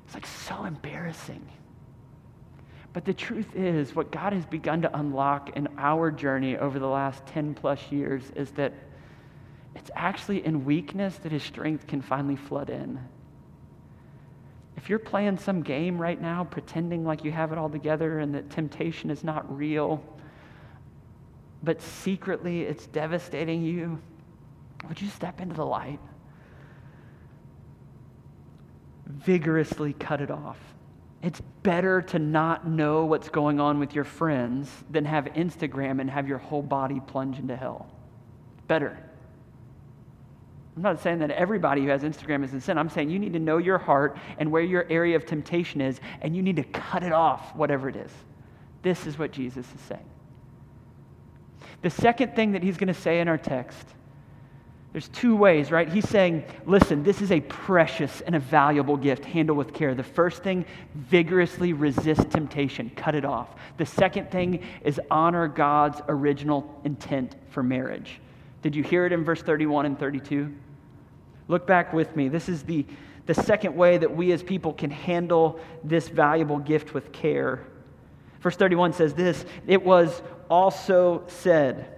It's 0.07 0.15
like 0.15 0.27
so 0.27 0.65
embarrassing. 0.65 1.49
But 2.93 3.05
the 3.05 3.15
truth 3.15 3.55
is, 3.55 3.95
what 3.95 4.11
God 4.11 4.33
has 4.33 4.45
begun 4.45 4.83
to 4.83 4.99
unlock 4.99 5.57
in 5.57 5.69
our 5.79 6.11
journey 6.11 6.57
over 6.57 6.81
the 6.81 6.89
last 6.89 7.25
10 7.27 7.55
plus 7.55 7.81
years 7.93 8.25
is 8.35 8.51
that 8.53 8.75
it's 9.77 9.91
actually 9.95 10.45
in 10.45 10.65
weakness 10.65 11.17
that 11.19 11.31
His 11.31 11.45
strength 11.45 11.87
can 11.87 12.03
finally 12.03 12.35
flood 12.35 12.71
in. 12.71 12.99
If 14.77 14.89
you're 14.89 14.99
playing 14.99 15.39
some 15.39 15.63
game 15.63 16.01
right 16.01 16.21
now, 16.21 16.45
pretending 16.45 17.05
like 17.05 17.25
you 17.25 17.33
have 17.33 17.53
it 17.53 17.59
all 17.59 17.69
together 17.69 18.21
and 18.21 18.35
that 18.35 18.51
temptation 18.51 19.11
is 19.11 19.23
not 19.23 19.55
real, 19.55 20.03
but 21.63 21.81
secretly 21.83 22.63
it's 22.63 22.87
devastating 22.87 23.63
you, 23.63 24.01
would 24.89 25.01
you 25.01 25.09
step 25.09 25.41
into 25.41 25.55
the 25.55 25.67
light? 25.67 26.01
Vigorously 29.07 29.93
cut 29.95 30.21
it 30.21 30.31
off. 30.31 30.59
It's 31.23 31.43
better 31.63 32.01
to 32.03 32.19
not 32.19 32.67
know 32.67 33.05
what's 33.05 33.29
going 33.29 33.61
on 33.61 33.79
with 33.79 33.95
your 33.95 34.05
friends 34.05 34.71
than 34.89 35.05
have 35.05 35.27
Instagram 35.27 36.01
and 36.01 36.09
have 36.09 36.27
your 36.27 36.39
whole 36.39 36.63
body 36.63 37.01
plunge 37.07 37.39
into 37.39 37.57
hell. 37.57 37.91
Better. 38.67 39.10
I'm 40.81 40.95
not 40.95 41.03
saying 41.03 41.19
that 41.19 41.31
everybody 41.33 41.83
who 41.83 41.89
has 41.89 42.05
Instagram 42.05 42.43
is 42.43 42.55
in 42.55 42.61
sin. 42.63 42.79
I'm 42.79 42.89
saying 42.89 43.11
you 43.11 43.19
need 43.19 43.35
to 43.35 43.39
know 43.39 43.59
your 43.59 43.77
heart 43.77 44.17
and 44.39 44.51
where 44.51 44.63
your 44.63 44.87
area 44.89 45.15
of 45.15 45.27
temptation 45.27 45.83
is, 45.83 46.01
and 46.23 46.35
you 46.35 46.41
need 46.41 46.57
to 46.57 46.63
cut 46.63 47.03
it 47.03 47.13
off, 47.13 47.55
whatever 47.55 47.91
it 47.91 47.97
is. 47.97 48.11
This 48.81 49.07
is 49.07 49.19
what 49.19 49.31
Jesus 49.31 49.67
is 49.75 49.81
saying. 49.83 50.09
The 51.83 51.91
second 51.91 52.35
thing 52.35 52.53
that 52.53 52.63
he's 52.63 52.79
going 52.79 52.89
to 52.89 52.95
say 52.95 53.21
in 53.21 53.29
our 53.29 53.37
text, 53.37 53.89
there's 54.93 55.09
two 55.09 55.37
ways, 55.37 55.71
right? 55.71 55.87
He's 55.87 56.09
saying, 56.09 56.45
listen, 56.65 57.03
this 57.03 57.21
is 57.21 57.31
a 57.31 57.43
precious 57.43 58.23
and 58.23 58.35
a 58.35 58.41
valuable 58.41 58.97
gift. 58.97 59.27
Handle 59.27 59.57
with 59.57 59.75
care. 59.75 59.95
The 59.95 60.03
first 60.03 60.43
thing, 60.43 60.65
vigorously 60.95 61.75
resist 61.75 62.31
temptation, 62.31 62.91
cut 62.97 63.15
it 63.15 63.27
off. 63.27 63.51
The 63.77 63.85
second 63.85 64.31
thing 64.31 64.65
is 64.83 64.99
honor 65.11 65.47
God's 65.47 66.01
original 66.09 66.81
intent 66.85 67.37
for 67.51 67.63
marriage. 67.63 68.19
Did 68.63 68.75
you 68.75 68.83
hear 68.83 69.05
it 69.05 69.13
in 69.13 69.25
verse 69.25 69.43
31 69.43 69.85
and 69.85 69.99
32? 69.99 70.51
Look 71.51 71.67
back 71.67 71.93
with 71.93 72.15
me. 72.15 72.29
This 72.29 72.49
is 72.49 72.63
the, 72.63 72.87
the 73.27 73.35
second 73.35 73.75
way 73.75 73.99
that 73.99 74.15
we 74.15 74.31
as 74.31 74.41
people 74.41 74.73
can 74.73 74.89
handle 74.89 75.59
this 75.83 76.09
valuable 76.09 76.61
gift 76.61 76.95
with 76.95 77.11
care. 77.11 77.67
Verse 78.41 78.55
31 78.55 78.93
says 78.93 79.15
this 79.15 79.45
It 79.67 79.85
was 79.85 80.23
also 80.49 81.25
said. 81.27 81.97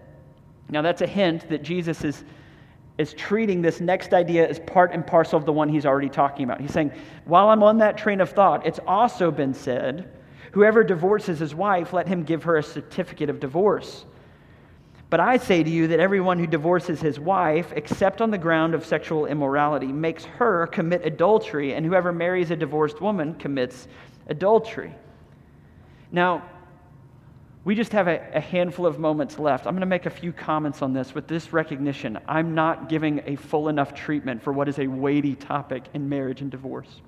Now, 0.71 0.81
that's 0.81 1.03
a 1.03 1.07
hint 1.07 1.51
that 1.51 1.63
Jesus 1.63 2.03
is, 2.03 2.25
is 2.97 3.13
treating 3.13 3.61
this 3.61 3.79
next 3.79 4.15
idea 4.15 4.49
as 4.49 4.59
part 4.59 4.93
and 4.95 5.07
parcel 5.07 5.39
of 5.39 5.45
the 5.45 5.53
one 5.53 5.69
he's 5.69 5.85
already 5.85 6.09
talking 6.09 6.45
about. 6.45 6.59
He's 6.59 6.73
saying, 6.73 6.91
While 7.27 7.51
I'm 7.51 7.63
on 7.63 7.77
that 7.77 7.99
train 7.99 8.23
of 8.23 8.31
thought, 8.31 8.67
it's 8.67 8.81
also 8.87 9.31
been 9.31 9.53
said, 9.53 10.11
Whoever 10.53 10.83
divorces 10.83 11.41
his 11.41 11.55
wife, 11.55 11.93
let 11.93 12.09
him 12.09 12.23
give 12.23 12.45
her 12.45 12.57
a 12.57 12.63
certificate 12.63 13.29
of 13.29 13.39
divorce. 13.39 14.07
But 15.13 15.21
I 15.21 15.37
say 15.37 15.63
to 15.63 15.69
you 15.69 15.89
that 15.89 16.01
everyone 16.01 16.39
who 16.39 16.47
divorces 16.47 16.99
his 16.99 17.21
wife, 17.21 17.71
except 17.77 18.23
on 18.23 18.31
the 18.31 18.39
ground 18.39 18.73
of 18.73 18.87
sexual 18.87 19.27
immorality, 19.27 19.89
makes 19.89 20.25
her 20.25 20.67
commit 20.69 21.05
adultery, 21.05 21.75
and 21.75 21.85
whoever 21.85 22.13
marries 22.13 22.51
a 22.51 22.57
divorced 22.57 22.99
woman 23.03 23.35
commits 23.35 23.89
adultery. 24.29 24.95
Now, 26.13 26.43
we 27.63 27.75
just 27.75 27.93
have 27.93 28.09
a, 28.09 28.27
a 28.33 28.41
handful 28.41 28.87
of 28.87 28.99
moments 28.99 29.39
left. 29.39 29.67
I'm 29.67 29.75
going 29.75 29.81
to 29.81 29.87
make 29.87 30.07
a 30.07 30.11
few 30.11 30.33
comments 30.33 30.81
on 30.81 30.95
this 30.95 31.15
with 31.15 31.29
this 31.29 31.53
recognition. 31.53 32.19
I'm 32.27 32.55
not 32.55 32.89
giving 32.89 33.21
a 33.27 33.37
full 33.37 33.69
enough 33.69 33.93
treatment 33.93 34.43
for 34.43 34.55
what 34.55 34.67
is 34.67 34.79
a 34.79 34.87
weighty 34.87 35.35
topic 35.35 35.85
in 35.93 36.09
marriage 36.09 36.41
and 36.41 36.51
divorce. 36.51 37.03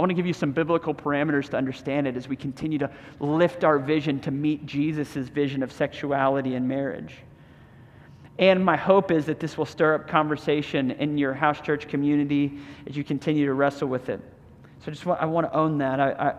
I 0.00 0.02
want 0.02 0.08
to 0.08 0.14
give 0.14 0.24
you 0.24 0.32
some 0.32 0.52
biblical 0.52 0.94
parameters 0.94 1.50
to 1.50 1.58
understand 1.58 2.06
it 2.06 2.16
as 2.16 2.26
we 2.26 2.34
continue 2.34 2.78
to 2.78 2.90
lift 3.18 3.64
our 3.64 3.78
vision 3.78 4.18
to 4.20 4.30
meet 4.30 4.64
Jesus' 4.64 5.28
vision 5.28 5.62
of 5.62 5.70
sexuality 5.70 6.54
and 6.54 6.66
marriage. 6.66 7.16
And 8.38 8.64
my 8.64 8.78
hope 8.78 9.10
is 9.10 9.26
that 9.26 9.40
this 9.40 9.58
will 9.58 9.66
stir 9.66 9.96
up 9.96 10.08
conversation 10.08 10.92
in 10.92 11.18
your 11.18 11.34
house 11.34 11.60
church 11.60 11.86
community 11.86 12.58
as 12.86 12.96
you 12.96 13.04
continue 13.04 13.44
to 13.44 13.52
wrestle 13.52 13.88
with 13.88 14.08
it. 14.08 14.22
So 14.78 14.84
I 14.86 14.90
just 14.90 15.04
want, 15.04 15.20
I 15.20 15.26
want 15.26 15.52
to 15.52 15.54
own 15.54 15.76
that. 15.76 16.00
I, 16.00 16.12
I, 16.12 16.34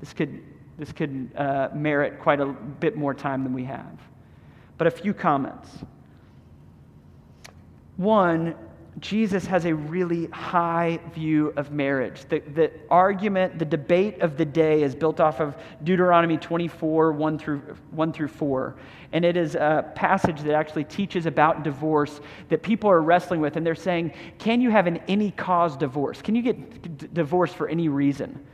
this 0.00 0.12
could, 0.12 0.42
this 0.76 0.90
could 0.90 1.30
uh, 1.36 1.68
merit 1.72 2.18
quite 2.18 2.40
a 2.40 2.46
bit 2.46 2.96
more 2.96 3.14
time 3.14 3.44
than 3.44 3.52
we 3.52 3.62
have. 3.66 4.00
But 4.78 4.88
a 4.88 4.90
few 4.90 5.14
comments. 5.14 5.68
One, 7.98 8.56
Jesus 9.00 9.46
has 9.46 9.64
a 9.64 9.74
really 9.74 10.26
high 10.26 11.00
view 11.14 11.54
of 11.56 11.72
marriage. 11.72 12.24
The, 12.28 12.40
the 12.40 12.70
argument, 12.90 13.58
the 13.58 13.64
debate 13.64 14.20
of 14.20 14.36
the 14.36 14.44
day 14.44 14.82
is 14.82 14.94
built 14.94 15.20
off 15.20 15.40
of 15.40 15.56
Deuteronomy 15.84 16.36
24, 16.36 17.12
1 17.12 17.38
through, 17.38 17.60
1 17.92 18.12
through 18.12 18.28
4. 18.28 18.76
And 19.12 19.24
it 19.24 19.38
is 19.38 19.54
a 19.54 19.90
passage 19.94 20.40
that 20.42 20.54
actually 20.54 20.84
teaches 20.84 21.24
about 21.24 21.62
divorce 21.62 22.20
that 22.50 22.62
people 22.62 22.90
are 22.90 23.00
wrestling 23.00 23.40
with. 23.40 23.56
And 23.56 23.66
they're 23.66 23.74
saying, 23.74 24.12
can 24.38 24.60
you 24.60 24.70
have 24.70 24.86
an 24.86 25.00
any 25.08 25.30
cause 25.30 25.76
divorce? 25.76 26.20
Can 26.20 26.34
you 26.34 26.42
get 26.42 26.98
d- 26.98 27.08
divorced 27.12 27.56
for 27.56 27.68
any 27.68 27.88
reason? 27.88 28.44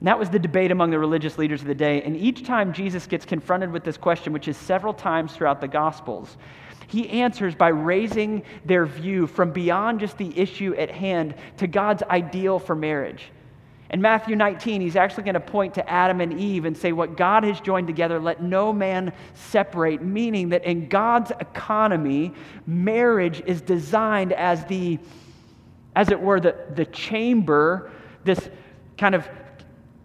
And 0.00 0.08
that 0.08 0.18
was 0.18 0.28
the 0.30 0.38
debate 0.40 0.72
among 0.72 0.90
the 0.90 0.98
religious 0.98 1.38
leaders 1.38 1.60
of 1.60 1.68
the 1.68 1.76
day. 1.76 2.02
And 2.02 2.16
each 2.16 2.44
time 2.44 2.72
Jesus 2.72 3.06
gets 3.06 3.24
confronted 3.24 3.70
with 3.70 3.84
this 3.84 3.96
question, 3.96 4.32
which 4.32 4.48
is 4.48 4.56
several 4.56 4.92
times 4.92 5.32
throughout 5.32 5.60
the 5.60 5.68
Gospels, 5.68 6.36
he 6.88 7.08
answers 7.08 7.54
by 7.54 7.68
raising 7.68 8.42
their 8.64 8.86
view 8.86 9.26
from 9.26 9.52
beyond 9.52 10.00
just 10.00 10.18
the 10.18 10.38
issue 10.38 10.74
at 10.74 10.90
hand 10.90 11.34
to 11.58 11.66
God's 11.66 12.02
ideal 12.04 12.58
for 12.58 12.74
marriage. 12.74 13.30
In 13.92 14.00
Matthew 14.00 14.36
19, 14.36 14.80
he's 14.80 14.96
actually 14.96 15.24
going 15.24 15.34
to 15.34 15.40
point 15.40 15.74
to 15.74 15.88
Adam 15.88 16.22
and 16.22 16.40
Eve 16.40 16.64
and 16.64 16.76
say, 16.76 16.92
What 16.92 17.16
God 17.16 17.44
has 17.44 17.60
joined 17.60 17.86
together, 17.86 18.18
let 18.18 18.42
no 18.42 18.72
man 18.72 19.12
separate, 19.34 20.02
meaning 20.02 20.48
that 20.48 20.64
in 20.64 20.88
God's 20.88 21.30
economy, 21.40 22.32
marriage 22.66 23.42
is 23.44 23.60
designed 23.60 24.32
as 24.32 24.64
the, 24.64 24.98
as 25.94 26.10
it 26.10 26.18
were, 26.18 26.40
the, 26.40 26.56
the 26.74 26.86
chamber, 26.86 27.90
this 28.24 28.48
kind 28.96 29.14
of 29.14 29.28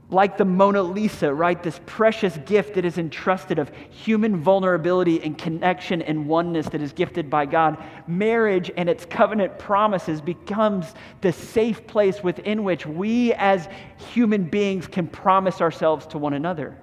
like 0.10 0.38
the 0.38 0.46
Mona 0.46 0.82
Lisa, 0.82 1.34
right? 1.34 1.62
This 1.62 1.82
precious 1.86 2.38
gift 2.46 2.76
that 2.76 2.86
is 2.86 2.98
entrusted 2.98 3.60
of 3.60 3.70
human 3.89 4.38
vulnerability 4.38 5.22
and 5.22 5.38
connection 5.38 6.02
and 6.02 6.28
oneness 6.28 6.70
that 6.70 6.82
is 6.82 6.93
gifted 6.93 7.30
by 7.30 7.46
God. 7.46 7.78
Marriage 8.08 8.72
and 8.78 8.88
its 8.88 9.06
covenant 9.06 9.60
promises 9.60 10.22
becomes 10.22 10.93
the 11.20 11.34
safe 11.34 11.86
place 11.88 12.24
within 12.24 12.63
which 12.63 12.86
we 12.86 13.34
as 13.34 13.67
human 14.13 14.46
beings 14.46 14.88
can 14.88 15.08
promise 15.08 15.60
ourselves 15.60 16.06
to 16.08 16.17
one 16.17 16.34
another. 16.34 16.78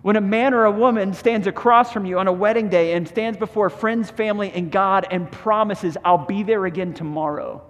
When 0.00 0.16
a 0.16 0.20
man 0.20 0.54
or 0.54 0.64
a 0.64 0.70
woman 0.70 1.12
stands 1.12 1.46
across 1.46 1.92
from 1.92 2.06
you 2.06 2.18
on 2.18 2.26
a 2.26 2.32
wedding 2.32 2.68
day 2.68 2.94
and 2.94 3.06
stands 3.06 3.38
before 3.38 3.68
friends, 3.70 4.10
family, 4.10 4.50
and 4.52 4.72
God 4.72 5.06
and 5.10 5.30
promises, 5.30 5.96
I'll 6.04 6.26
be 6.26 6.42
there 6.42 6.64
again 6.64 6.94
tomorrow. 6.94 7.62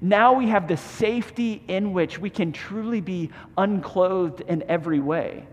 Now 0.00 0.34
we 0.34 0.48
have 0.48 0.68
the 0.68 0.76
safety 0.76 1.62
in 1.68 1.92
which 1.92 2.18
we 2.18 2.30
can 2.30 2.52
truly 2.52 3.00
be 3.00 3.30
unclothed 3.56 4.42
in 4.42 4.62
every 4.68 5.00
way. 5.00 5.46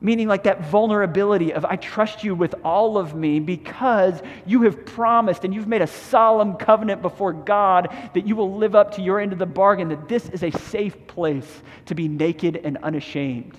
Meaning, 0.00 0.26
like 0.26 0.42
that 0.44 0.66
vulnerability 0.66 1.52
of, 1.52 1.64
I 1.64 1.76
trust 1.76 2.24
you 2.24 2.34
with 2.34 2.56
all 2.64 2.98
of 2.98 3.14
me 3.14 3.38
because 3.38 4.20
you 4.44 4.62
have 4.62 4.84
promised 4.84 5.44
and 5.44 5.54
you've 5.54 5.68
made 5.68 5.82
a 5.82 5.86
solemn 5.86 6.54
covenant 6.54 7.02
before 7.02 7.32
God 7.32 7.96
that 8.12 8.26
you 8.26 8.34
will 8.34 8.56
live 8.56 8.74
up 8.74 8.96
to 8.96 9.02
your 9.02 9.20
end 9.20 9.32
of 9.32 9.38
the 9.38 9.46
bargain, 9.46 9.90
that 9.90 10.08
this 10.08 10.28
is 10.30 10.42
a 10.42 10.50
safe 10.50 11.06
place 11.06 11.62
to 11.86 11.94
be 11.94 12.08
naked 12.08 12.56
and 12.56 12.78
unashamed. 12.78 13.56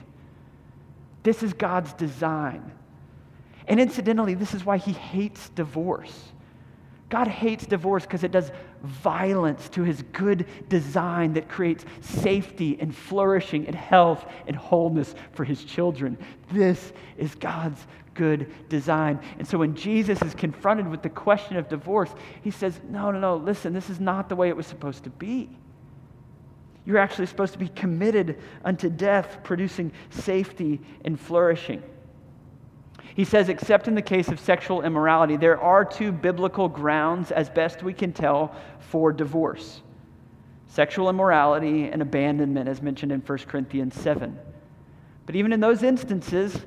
This 1.24 1.44
is 1.44 1.54
God's 1.54 1.94
design. 1.94 2.74
And 3.66 3.80
incidentally, 3.80 4.34
this 4.34 4.54
is 4.54 4.66
why 4.66 4.78
he 4.78 4.92
hates 4.92 5.48
divorce. 5.50 6.33
God 7.14 7.28
hates 7.28 7.68
divorce 7.68 8.08
because 8.08 8.24
it 8.24 8.32
does 8.32 8.52
violence 8.82 9.70
to 9.70 9.84
his 9.84 10.02
good 10.14 10.48
design 10.68 11.34
that 11.34 11.48
creates 11.48 11.86
safety 12.02 12.76
and 12.80 12.96
flourishing 12.96 13.68
and 13.68 13.76
health 13.76 14.26
and 14.48 14.56
wholeness 14.56 15.14
for 15.34 15.44
his 15.44 15.64
children. 15.64 16.18
This 16.52 16.92
is 17.16 17.36
God's 17.36 17.86
good 18.16 18.52
design. 18.68 19.20
And 19.38 19.48
so 19.48 19.60
when 19.60 19.76
Jesus 19.76 20.24
is 20.24 20.34
confronted 20.34 20.88
with 20.88 21.04
the 21.04 21.10
question 21.10 21.56
of 21.56 21.70
divorce, 21.70 22.10
he 22.42 22.50
says, 22.50 22.82
No, 22.90 23.12
no, 23.12 23.20
no, 23.20 23.36
listen, 23.36 23.74
this 23.74 23.92
is 23.92 24.00
not 24.00 24.28
the 24.28 24.36
way 24.36 24.50
it 24.50 24.58
was 24.58 24.66
supposed 24.66 25.04
to 25.04 25.12
be. 25.12 25.56
You're 26.84 26.98
actually 26.98 27.28
supposed 27.28 27.54
to 27.54 27.60
be 27.60 27.68
committed 27.68 28.42
unto 28.66 28.90
death, 28.90 29.38
producing 29.44 29.92
safety 30.10 30.82
and 31.06 31.20
flourishing. 31.20 31.84
He 33.16 33.26
says, 33.26 33.50
except 33.50 33.88
in 33.88 33.96
the 33.96 34.02
case 34.02 34.30
of 34.30 34.40
sexual 34.40 34.82
immorality, 34.82 35.38
there 35.38 35.60
are 35.62 35.86
two 35.86 36.12
biblical 36.12 36.68
grounds, 36.68 37.32
as 37.32 37.50
best 37.50 37.84
we 37.84 37.94
can 37.94 38.12
tell, 38.12 38.56
for 38.80 39.12
divorce 39.12 39.82
sexual 40.74 41.08
immorality 41.08 41.86
and 41.90 42.02
abandonment, 42.02 42.68
as 42.68 42.82
mentioned 42.82 43.12
in 43.12 43.20
1 43.20 43.38
Corinthians 43.48 43.94
7. 43.94 44.36
But 45.28 45.36
even 45.36 45.54
in 45.54 45.60
those 45.60 45.84
instances, 45.84 46.66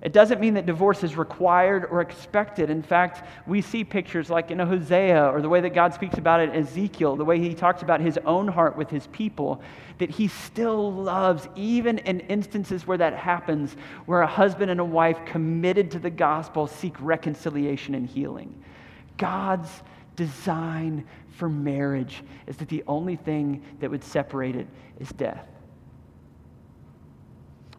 it 0.00 0.12
doesn't 0.12 0.40
mean 0.40 0.54
that 0.54 0.64
divorce 0.64 1.02
is 1.02 1.16
required 1.16 1.84
or 1.90 2.00
expected. 2.00 2.70
In 2.70 2.82
fact, 2.82 3.26
we 3.48 3.60
see 3.60 3.82
pictures 3.82 4.30
like 4.30 4.52
in 4.52 4.60
Hosea 4.60 5.28
or 5.28 5.42
the 5.42 5.48
way 5.48 5.60
that 5.60 5.74
God 5.74 5.92
speaks 5.92 6.18
about 6.18 6.40
it 6.40 6.50
in 6.50 6.62
Ezekiel, 6.62 7.16
the 7.16 7.24
way 7.24 7.40
he 7.40 7.52
talks 7.52 7.82
about 7.82 8.00
his 8.00 8.16
own 8.24 8.46
heart 8.46 8.76
with 8.76 8.90
his 8.90 9.08
people, 9.08 9.60
that 9.98 10.08
he 10.08 10.28
still 10.28 10.92
loves, 10.92 11.48
even 11.56 11.98
in 11.98 12.20
instances 12.20 12.86
where 12.86 12.98
that 12.98 13.14
happens, 13.14 13.74
where 14.06 14.22
a 14.22 14.26
husband 14.26 14.70
and 14.70 14.78
a 14.78 14.84
wife 14.84 15.18
committed 15.26 15.90
to 15.90 15.98
the 15.98 16.10
gospel 16.10 16.68
seek 16.68 16.94
reconciliation 17.00 17.96
and 17.96 18.06
healing. 18.06 18.54
God's 19.16 19.82
design 20.14 21.04
for 21.30 21.48
marriage 21.48 22.22
is 22.46 22.56
that 22.58 22.68
the 22.68 22.84
only 22.86 23.16
thing 23.16 23.64
that 23.80 23.90
would 23.90 24.04
separate 24.04 24.54
it 24.54 24.68
is 25.00 25.08
death. 25.10 25.57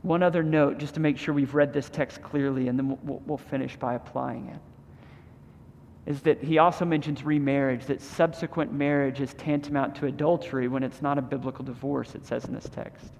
One 0.02 0.24
other 0.24 0.44
note, 0.44 0.78
just 0.78 0.94
to 0.94 1.00
make 1.00 1.18
sure 1.18 1.34
we've 1.34 1.54
read 1.54 1.74
this 1.74 1.90
text 1.90 2.22
clearly, 2.22 2.68
and 2.70 2.80
then 2.80 2.98
we'll, 3.04 3.22
we'll, 3.26 3.38
finish 3.38 3.76
by 3.76 3.96
applying 3.96 4.48
it, 4.48 6.12
is 6.12 6.22
that 6.22 6.42
he 6.42 6.58
also 6.58 6.86
mentions 6.86 7.24
remarriage, 7.24 7.86
that 7.88 8.02
subsequent 8.02 8.72
marriage 8.72 9.20
is 9.20 9.34
tantamount 9.34 9.96
to 9.96 10.06
adultery 10.06 10.68
when 10.68 10.84
it's 10.84 11.02
not 11.02 11.18
a 11.18 11.22
biblical 11.22 11.66
divorce, 11.66 12.16
it 12.16 12.26
says 12.26 12.46
in 12.46 12.54
this 12.54 12.70
text. 12.70 13.12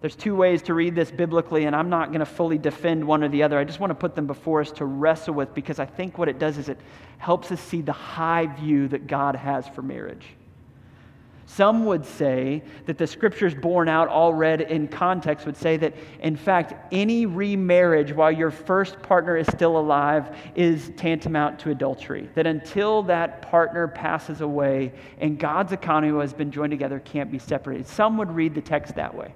There's 0.00 0.14
two 0.14 0.36
ways 0.36 0.62
to 0.62 0.74
read 0.74 0.94
this 0.94 1.10
biblically, 1.10 1.64
and 1.64 1.74
I'm 1.74 1.88
not 1.88 2.08
going 2.08 2.20
to 2.20 2.26
fully 2.26 2.58
defend 2.58 3.04
one 3.04 3.24
or 3.24 3.28
the 3.28 3.42
other. 3.42 3.58
I 3.58 3.64
just 3.64 3.80
want 3.80 3.90
to 3.90 3.94
put 3.94 4.14
them 4.14 4.26
before 4.26 4.60
us 4.60 4.70
to 4.72 4.84
wrestle 4.84 5.34
with 5.34 5.54
because 5.54 5.80
I 5.80 5.86
think 5.86 6.18
what 6.18 6.28
it 6.28 6.38
does 6.38 6.58
is 6.58 6.68
it 6.68 6.78
helps 7.18 7.50
us 7.50 7.60
see 7.60 7.80
the 7.80 7.92
high 7.92 8.46
view 8.46 8.88
that 8.88 9.06
God 9.06 9.34
has 9.34 9.66
for 9.66 9.82
marriage. 9.82 10.26
Some 11.46 11.84
would 11.86 12.04
say 12.04 12.62
that 12.86 12.98
the 12.98 13.06
scriptures 13.06 13.54
borne 13.54 13.88
out, 13.88 14.08
all 14.08 14.34
read 14.34 14.60
in 14.60 14.88
context, 14.88 15.46
would 15.46 15.56
say 15.56 15.76
that, 15.76 15.94
in 16.20 16.36
fact, 16.36 16.74
any 16.92 17.24
remarriage 17.24 18.12
while 18.12 18.32
your 18.32 18.50
first 18.50 19.00
partner 19.00 19.36
is 19.36 19.46
still 19.46 19.78
alive 19.78 20.36
is 20.56 20.90
tantamount 20.96 21.60
to 21.60 21.70
adultery. 21.70 22.28
That 22.34 22.48
until 22.48 23.04
that 23.04 23.42
partner 23.42 23.86
passes 23.86 24.40
away 24.40 24.92
and 25.18 25.38
God's 25.38 25.70
economy 25.72 26.18
has 26.20 26.34
been 26.34 26.50
joined 26.50 26.72
together 26.72 26.98
can't 26.98 27.30
be 27.30 27.38
separated. 27.38 27.86
Some 27.86 28.18
would 28.18 28.32
read 28.32 28.54
the 28.54 28.60
text 28.60 28.96
that 28.96 29.14
way. 29.14 29.32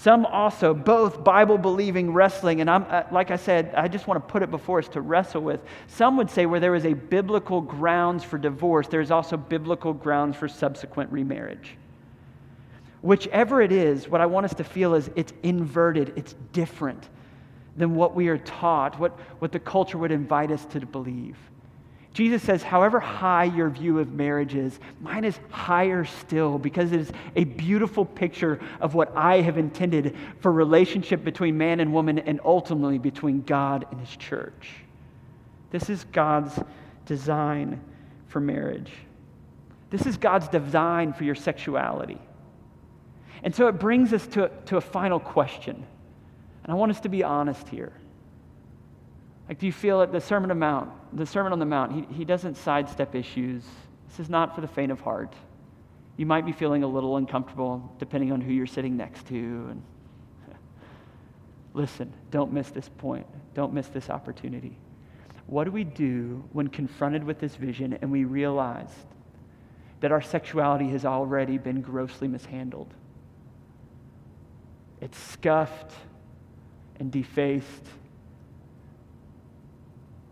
Some 0.00 0.24
also, 0.24 0.72
both 0.72 1.22
Bible 1.22 1.58
believing 1.58 2.14
wrestling, 2.14 2.62
and 2.62 2.70
I'm, 2.70 2.86
uh, 2.88 3.02
like 3.12 3.30
I 3.30 3.36
said, 3.36 3.74
I 3.74 3.86
just 3.86 4.06
want 4.06 4.26
to 4.26 4.32
put 4.32 4.42
it 4.42 4.50
before 4.50 4.78
us 4.78 4.88
to 4.88 5.02
wrestle 5.02 5.42
with. 5.42 5.60
Some 5.88 6.16
would 6.16 6.30
say 6.30 6.46
where 6.46 6.58
there 6.58 6.74
is 6.74 6.86
a 6.86 6.94
biblical 6.94 7.60
grounds 7.60 8.24
for 8.24 8.38
divorce, 8.38 8.88
there 8.88 9.02
is 9.02 9.10
also 9.10 9.36
biblical 9.36 9.92
grounds 9.92 10.38
for 10.38 10.48
subsequent 10.48 11.12
remarriage. 11.12 11.76
Whichever 13.02 13.60
it 13.60 13.72
is, 13.72 14.08
what 14.08 14.22
I 14.22 14.26
want 14.26 14.46
us 14.46 14.54
to 14.54 14.64
feel 14.64 14.94
is 14.94 15.10
it's 15.16 15.34
inverted, 15.42 16.14
it's 16.16 16.34
different 16.54 17.10
than 17.76 17.94
what 17.94 18.14
we 18.14 18.28
are 18.28 18.38
taught, 18.38 18.98
what, 18.98 19.12
what 19.40 19.52
the 19.52 19.60
culture 19.60 19.98
would 19.98 20.12
invite 20.12 20.50
us 20.50 20.64
to 20.64 20.80
believe. 20.80 21.36
Jesus 22.12 22.42
says, 22.42 22.62
however 22.62 22.98
high 22.98 23.44
your 23.44 23.70
view 23.70 24.00
of 24.00 24.12
marriage 24.12 24.56
is, 24.56 24.78
mine 25.00 25.24
is 25.24 25.38
higher 25.50 26.04
still 26.04 26.58
because 26.58 26.90
it 26.90 27.00
is 27.00 27.12
a 27.36 27.44
beautiful 27.44 28.04
picture 28.04 28.58
of 28.80 28.94
what 28.94 29.16
I 29.16 29.40
have 29.42 29.58
intended 29.58 30.16
for 30.40 30.50
relationship 30.50 31.22
between 31.22 31.56
man 31.56 31.78
and 31.78 31.92
woman 31.92 32.18
and 32.18 32.40
ultimately 32.44 32.98
between 32.98 33.42
God 33.42 33.86
and 33.92 34.00
his 34.00 34.16
church. 34.16 34.72
This 35.70 35.88
is 35.88 36.02
God's 36.04 36.58
design 37.06 37.80
for 38.26 38.40
marriage. 38.40 38.90
This 39.90 40.04
is 40.04 40.16
God's 40.16 40.48
design 40.48 41.12
for 41.12 41.22
your 41.22 41.36
sexuality. 41.36 42.20
And 43.44 43.54
so 43.54 43.68
it 43.68 43.78
brings 43.78 44.12
us 44.12 44.26
to, 44.28 44.50
to 44.66 44.76
a 44.76 44.80
final 44.80 45.20
question. 45.20 45.86
And 46.64 46.72
I 46.72 46.74
want 46.74 46.90
us 46.90 47.00
to 47.00 47.08
be 47.08 47.22
honest 47.22 47.68
here. 47.68 47.92
Like, 49.50 49.58
do 49.58 49.66
you 49.66 49.72
feel 49.72 50.00
it? 50.02 50.12
the 50.12 50.20
Sermon 50.20 50.48
on 50.52 50.56
the 50.56 50.60
Mount, 50.60 50.90
the 51.12 51.26
Sermon 51.26 51.52
on 51.52 51.58
the 51.58 51.66
Mount, 51.66 51.90
he, 51.90 52.14
he 52.14 52.24
doesn't 52.24 52.56
sidestep 52.56 53.16
issues. 53.16 53.64
This 54.08 54.20
is 54.20 54.30
not 54.30 54.54
for 54.54 54.60
the 54.60 54.68
faint 54.68 54.92
of 54.92 55.00
heart. 55.00 55.34
You 56.16 56.24
might 56.24 56.46
be 56.46 56.52
feeling 56.52 56.84
a 56.84 56.86
little 56.86 57.16
uncomfortable 57.16 57.92
depending 57.98 58.30
on 58.30 58.40
who 58.40 58.52
you're 58.52 58.68
sitting 58.68 58.96
next 58.96 59.26
to. 59.26 59.34
And 59.34 59.82
listen, 61.74 62.12
don't 62.30 62.52
miss 62.52 62.70
this 62.70 62.88
point. 62.98 63.26
Don't 63.52 63.72
miss 63.72 63.88
this 63.88 64.08
opportunity. 64.08 64.78
What 65.48 65.64
do 65.64 65.72
we 65.72 65.82
do 65.82 66.44
when 66.52 66.68
confronted 66.68 67.24
with 67.24 67.40
this 67.40 67.56
vision 67.56 67.98
and 68.02 68.12
we 68.12 68.22
realize 68.22 68.92
that 69.98 70.12
our 70.12 70.22
sexuality 70.22 70.90
has 70.90 71.04
already 71.04 71.58
been 71.58 71.80
grossly 71.80 72.28
mishandled? 72.28 72.94
It's 75.00 75.18
scuffed 75.18 75.92
and 77.00 77.10
defaced 77.10 77.88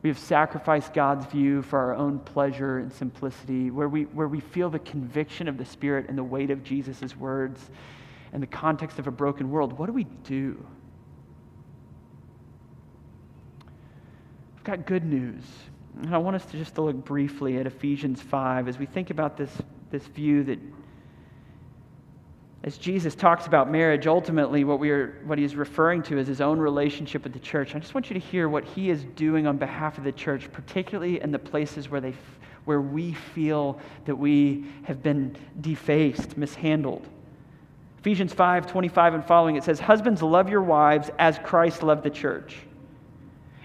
we 0.03 0.09
have 0.09 0.19
sacrificed 0.19 0.95
God's 0.95 1.27
view 1.27 1.63
for 1.63 1.79
our 1.79 1.95
own 1.95 2.21
pleasure 2.21 2.79
and 2.79 2.93
simplicity, 2.93 3.71
where 3.71 3.89
we, 3.89 4.05
where 4.05 4.29
we 4.29 4.41
feel 4.41 4.71
the 4.71 4.79
conviction 4.79 5.49
of 5.49 5.59
the 5.59 5.65
Spirit 5.65 6.09
and 6.09 6.17
the 6.17 6.25
weight 6.25 6.51
of 6.51 6.63
Jesus' 6.63 7.17
words 7.17 7.71
and 8.33 8.43
the 8.43 8.47
context 8.47 8.99
of 8.99 9.07
a 9.07 9.11
broken 9.11 9.51
world. 9.51 9.77
What 9.79 9.87
do 9.87 9.93
we 9.93 10.05
do? 10.05 10.65
I've 14.57 14.65
got 14.65 14.87
good 14.87 15.05
news. 15.05 15.43
And 16.03 16.15
I 16.15 16.19
want 16.19 16.37
us 16.37 16.45
to 16.47 16.57
just 16.57 16.77
to 16.77 16.83
look 16.83 17.05
briefly 17.05 17.59
at 17.59 17.67
Ephesians 17.67 18.23
5 18.23 18.69
as 18.69 18.79
we 18.79 18.87
think 18.87 19.11
about 19.11 19.37
this, 19.37 19.51
this 19.91 20.05
view 20.05 20.45
that 20.45 20.61
as 22.69 22.77
Jesus 22.77 23.15
talks 23.15 23.47
about 23.47 23.71
marriage, 23.71 24.07
ultimately 24.07 24.63
what, 24.63 24.79
we 24.79 24.91
are, 24.91 25.17
what 25.25 25.39
he 25.39 25.45
is 25.45 25.57
referring 25.57 26.03
to 26.03 26.19
is 26.19 26.29
his 26.29 26.43
own 26.43 26.59
relationship 26.59 27.25
with 27.25 27.33
the 27.33 27.39
church. 27.39 27.75
I 27.75 27.79
just 27.79 27.95
want 27.95 28.11
you 28.11 28.15
to 28.15 28.21
hear 28.21 28.47
what 28.47 28.63
he 28.63 28.91
is 28.91 29.05
doing 29.17 29.47
on 29.47 29.57
behalf 29.57 29.97
of 29.97 30.05
the 30.05 30.13
church, 30.13 30.53
particularly 30.53 31.19
in 31.23 31.33
the 31.33 31.39
places 31.39 31.89
where, 31.89 32.03
they, 32.03 32.13
where 32.67 32.83
we 32.83 33.15
feel 33.15 33.81
that 34.05 34.15
we 34.15 34.67
have 34.83 35.03
been 35.03 35.35
defaced, 35.63 36.37
mishandled. 36.37 37.09
Ephesians 38.01 38.35
5 38.35 38.67
25 38.67 39.15
and 39.15 39.25
following, 39.25 39.57
it 39.57 39.65
says, 39.65 39.81
Husbands, 39.81 40.23
love 40.23 40.51
your 40.51 40.63
wives 40.63 41.11
as 41.19 41.39
Christ 41.39 41.83
loved 41.83 42.03
the 42.03 42.11
church. 42.11 42.59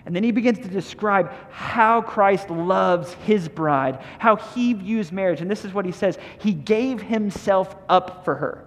And 0.06 0.16
then 0.16 0.24
he 0.24 0.32
begins 0.32 0.60
to 0.60 0.70
describe 0.70 1.34
how 1.50 2.02
Christ 2.02 2.50
loves 2.50 3.12
his 3.26 3.50
bride, 3.50 4.02
how 4.20 4.38
he 4.38 4.72
views 4.72 5.12
marriage. 5.12 5.42
And 5.42 5.52
this 5.52 5.66
is 5.66 5.74
what 5.74 5.84
he 5.84 5.92
says 5.92 6.18
He 6.40 6.54
gave 6.54 7.02
himself 7.02 7.76
up 7.90 8.24
for 8.24 8.36
her 8.36 8.66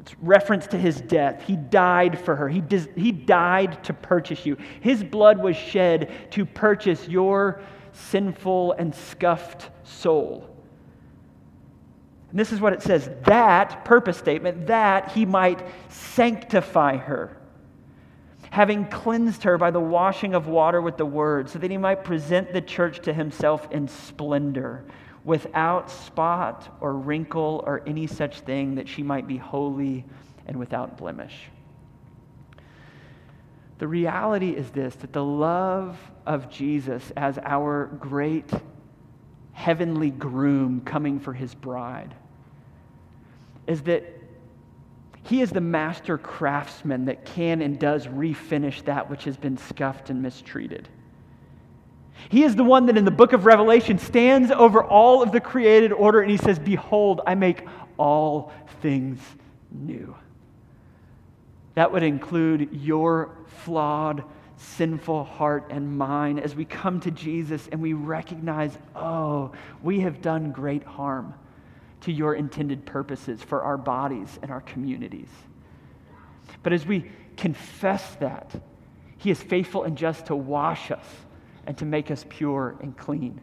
it's 0.00 0.16
reference 0.22 0.66
to 0.68 0.78
his 0.78 1.00
death. 1.02 1.44
He 1.46 1.56
died 1.56 2.18
for 2.18 2.34
her. 2.34 2.48
He, 2.48 2.62
dis- 2.62 2.88
he 2.96 3.12
died 3.12 3.84
to 3.84 3.92
purchase 3.92 4.46
you. 4.46 4.56
His 4.80 5.04
blood 5.04 5.38
was 5.38 5.56
shed 5.56 6.10
to 6.32 6.46
purchase 6.46 7.06
your 7.06 7.60
sinful 7.92 8.72
and 8.72 8.94
scuffed 8.94 9.68
soul. 9.84 10.48
And 12.30 12.40
this 12.40 12.50
is 12.50 12.60
what 12.60 12.72
it 12.72 12.82
says 12.82 13.10
that 13.24 13.84
purpose 13.84 14.16
statement, 14.16 14.68
that 14.68 15.12
he 15.12 15.26
might 15.26 15.62
sanctify 15.88 16.96
her. 16.96 17.36
having 18.50 18.84
cleansed 18.86 19.44
her 19.44 19.56
by 19.56 19.70
the 19.70 19.80
washing 19.80 20.34
of 20.34 20.48
water 20.48 20.80
with 20.82 20.96
the 20.96 21.06
word, 21.06 21.48
so 21.48 21.58
that 21.58 21.70
he 21.70 21.78
might 21.78 22.04
present 22.04 22.52
the 22.52 22.60
church 22.60 23.00
to 23.00 23.12
himself 23.12 23.70
in 23.70 23.86
splendor, 23.86 24.84
without 25.24 25.90
spot 25.90 26.76
or 26.80 26.94
wrinkle 26.94 27.62
or 27.66 27.82
any 27.86 28.06
such 28.06 28.40
thing, 28.40 28.76
that 28.76 28.88
she 28.88 29.02
might 29.02 29.26
be 29.26 29.36
holy 29.36 30.04
and 30.46 30.58
without 30.58 30.96
blemish. 30.96 31.50
The 33.78 33.88
reality 33.88 34.50
is 34.50 34.70
this 34.70 34.94
that 34.96 35.12
the 35.12 35.24
love 35.24 35.98
of 36.26 36.50
Jesus 36.50 37.12
as 37.16 37.38
our 37.38 37.86
great 37.98 38.50
heavenly 39.52 40.10
groom 40.10 40.80
coming 40.82 41.18
for 41.20 41.32
his 41.32 41.54
bride 41.54 42.14
is 43.66 43.82
that 43.82 44.04
he 45.22 45.42
is 45.42 45.50
the 45.50 45.60
master 45.60 46.18
craftsman 46.18 47.04
that 47.04 47.24
can 47.24 47.62
and 47.62 47.78
does 47.78 48.06
refinish 48.06 48.84
that 48.84 49.08
which 49.08 49.24
has 49.24 49.36
been 49.36 49.56
scuffed 49.56 50.10
and 50.10 50.22
mistreated. 50.22 50.88
He 52.28 52.44
is 52.44 52.54
the 52.54 52.64
one 52.64 52.86
that 52.86 52.96
in 52.96 53.04
the 53.04 53.10
book 53.10 53.32
of 53.32 53.46
Revelation 53.46 53.98
stands 53.98 54.50
over 54.50 54.84
all 54.84 55.22
of 55.22 55.32
the 55.32 55.40
created 55.40 55.92
order 55.92 56.20
and 56.20 56.30
he 56.30 56.36
says, 56.36 56.58
Behold, 56.58 57.20
I 57.26 57.34
make 57.34 57.66
all 57.96 58.52
things 58.82 59.20
new. 59.70 60.14
That 61.74 61.92
would 61.92 62.02
include 62.02 62.68
your 62.72 63.30
flawed, 63.64 64.24
sinful 64.56 65.24
heart 65.24 65.66
and 65.70 65.96
mine 65.96 66.38
as 66.38 66.54
we 66.54 66.64
come 66.64 67.00
to 67.00 67.10
Jesus 67.10 67.68
and 67.72 67.80
we 67.80 67.94
recognize, 67.94 68.76
oh, 68.94 69.52
we 69.82 70.00
have 70.00 70.20
done 70.20 70.52
great 70.52 70.84
harm 70.84 71.34
to 72.02 72.12
your 72.12 72.34
intended 72.34 72.84
purposes 72.84 73.42
for 73.42 73.62
our 73.62 73.76
bodies 73.76 74.38
and 74.42 74.50
our 74.50 74.60
communities. 74.60 75.28
But 76.62 76.72
as 76.72 76.86
we 76.86 77.10
confess 77.36 78.14
that, 78.16 78.54
He 79.18 79.30
is 79.30 79.42
faithful 79.42 79.84
and 79.84 79.96
just 79.96 80.26
to 80.26 80.36
wash 80.36 80.90
us 80.90 81.04
and 81.66 81.76
to 81.78 81.84
make 81.84 82.10
us 82.10 82.24
pure 82.28 82.76
and 82.80 82.96
clean. 82.96 83.40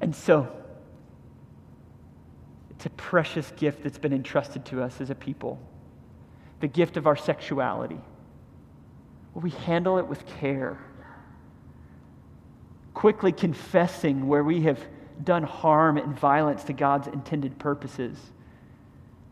And 0.00 0.14
so, 0.14 0.50
it's 2.70 2.86
a 2.86 2.90
precious 2.90 3.52
gift 3.56 3.82
that's 3.82 3.98
been 3.98 4.12
entrusted 4.12 4.64
to 4.66 4.82
us 4.82 5.00
as 5.00 5.10
a 5.10 5.14
people 5.14 5.60
the 6.60 6.68
gift 6.68 6.96
of 6.96 7.06
our 7.06 7.16
sexuality. 7.16 7.98
Will 9.34 9.42
we 9.42 9.50
handle 9.50 9.98
it 9.98 10.06
with 10.06 10.26
care? 10.26 10.78
Quickly 12.94 13.32
confessing 13.32 14.28
where 14.28 14.44
we 14.44 14.62
have 14.62 14.78
done 15.24 15.42
harm 15.42 15.96
and 15.96 16.18
violence 16.18 16.64
to 16.64 16.72
God's 16.72 17.08
intended 17.08 17.58
purposes. 17.58 18.18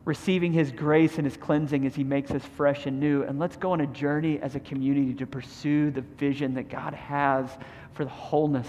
Receiving 0.09 0.55
His 0.55 0.73
grace 0.73 1.19
and 1.19 1.27
His 1.27 1.37
cleansing 1.37 1.85
as 1.85 1.95
He 1.95 2.03
makes 2.03 2.31
us 2.31 2.43
fresh 2.43 2.87
and 2.87 2.99
new. 2.99 3.25
And 3.25 3.39
let's 3.39 3.59
go 3.59 3.73
on 3.73 3.83
a 3.83 3.87
journey 3.89 4.41
as 4.41 4.55
a 4.55 4.61
community 4.61 5.13
to 5.13 5.27
pursue 5.27 5.91
the 5.91 6.01
vision 6.01 6.55
that 6.55 6.71
God 6.71 6.95
has 6.95 7.51
for 7.93 8.05
the 8.05 8.11
wholeness 8.11 8.67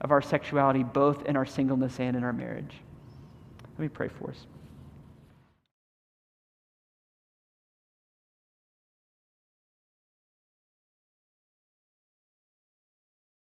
of 0.00 0.12
our 0.12 0.22
sexuality, 0.22 0.82
both 0.82 1.26
in 1.26 1.36
our 1.36 1.44
singleness 1.44 2.00
and 2.00 2.16
in 2.16 2.24
our 2.24 2.32
marriage. 2.32 2.72
Let 3.72 3.80
me 3.80 3.88
pray 3.88 4.08
for 4.08 4.30
us. 4.30 4.46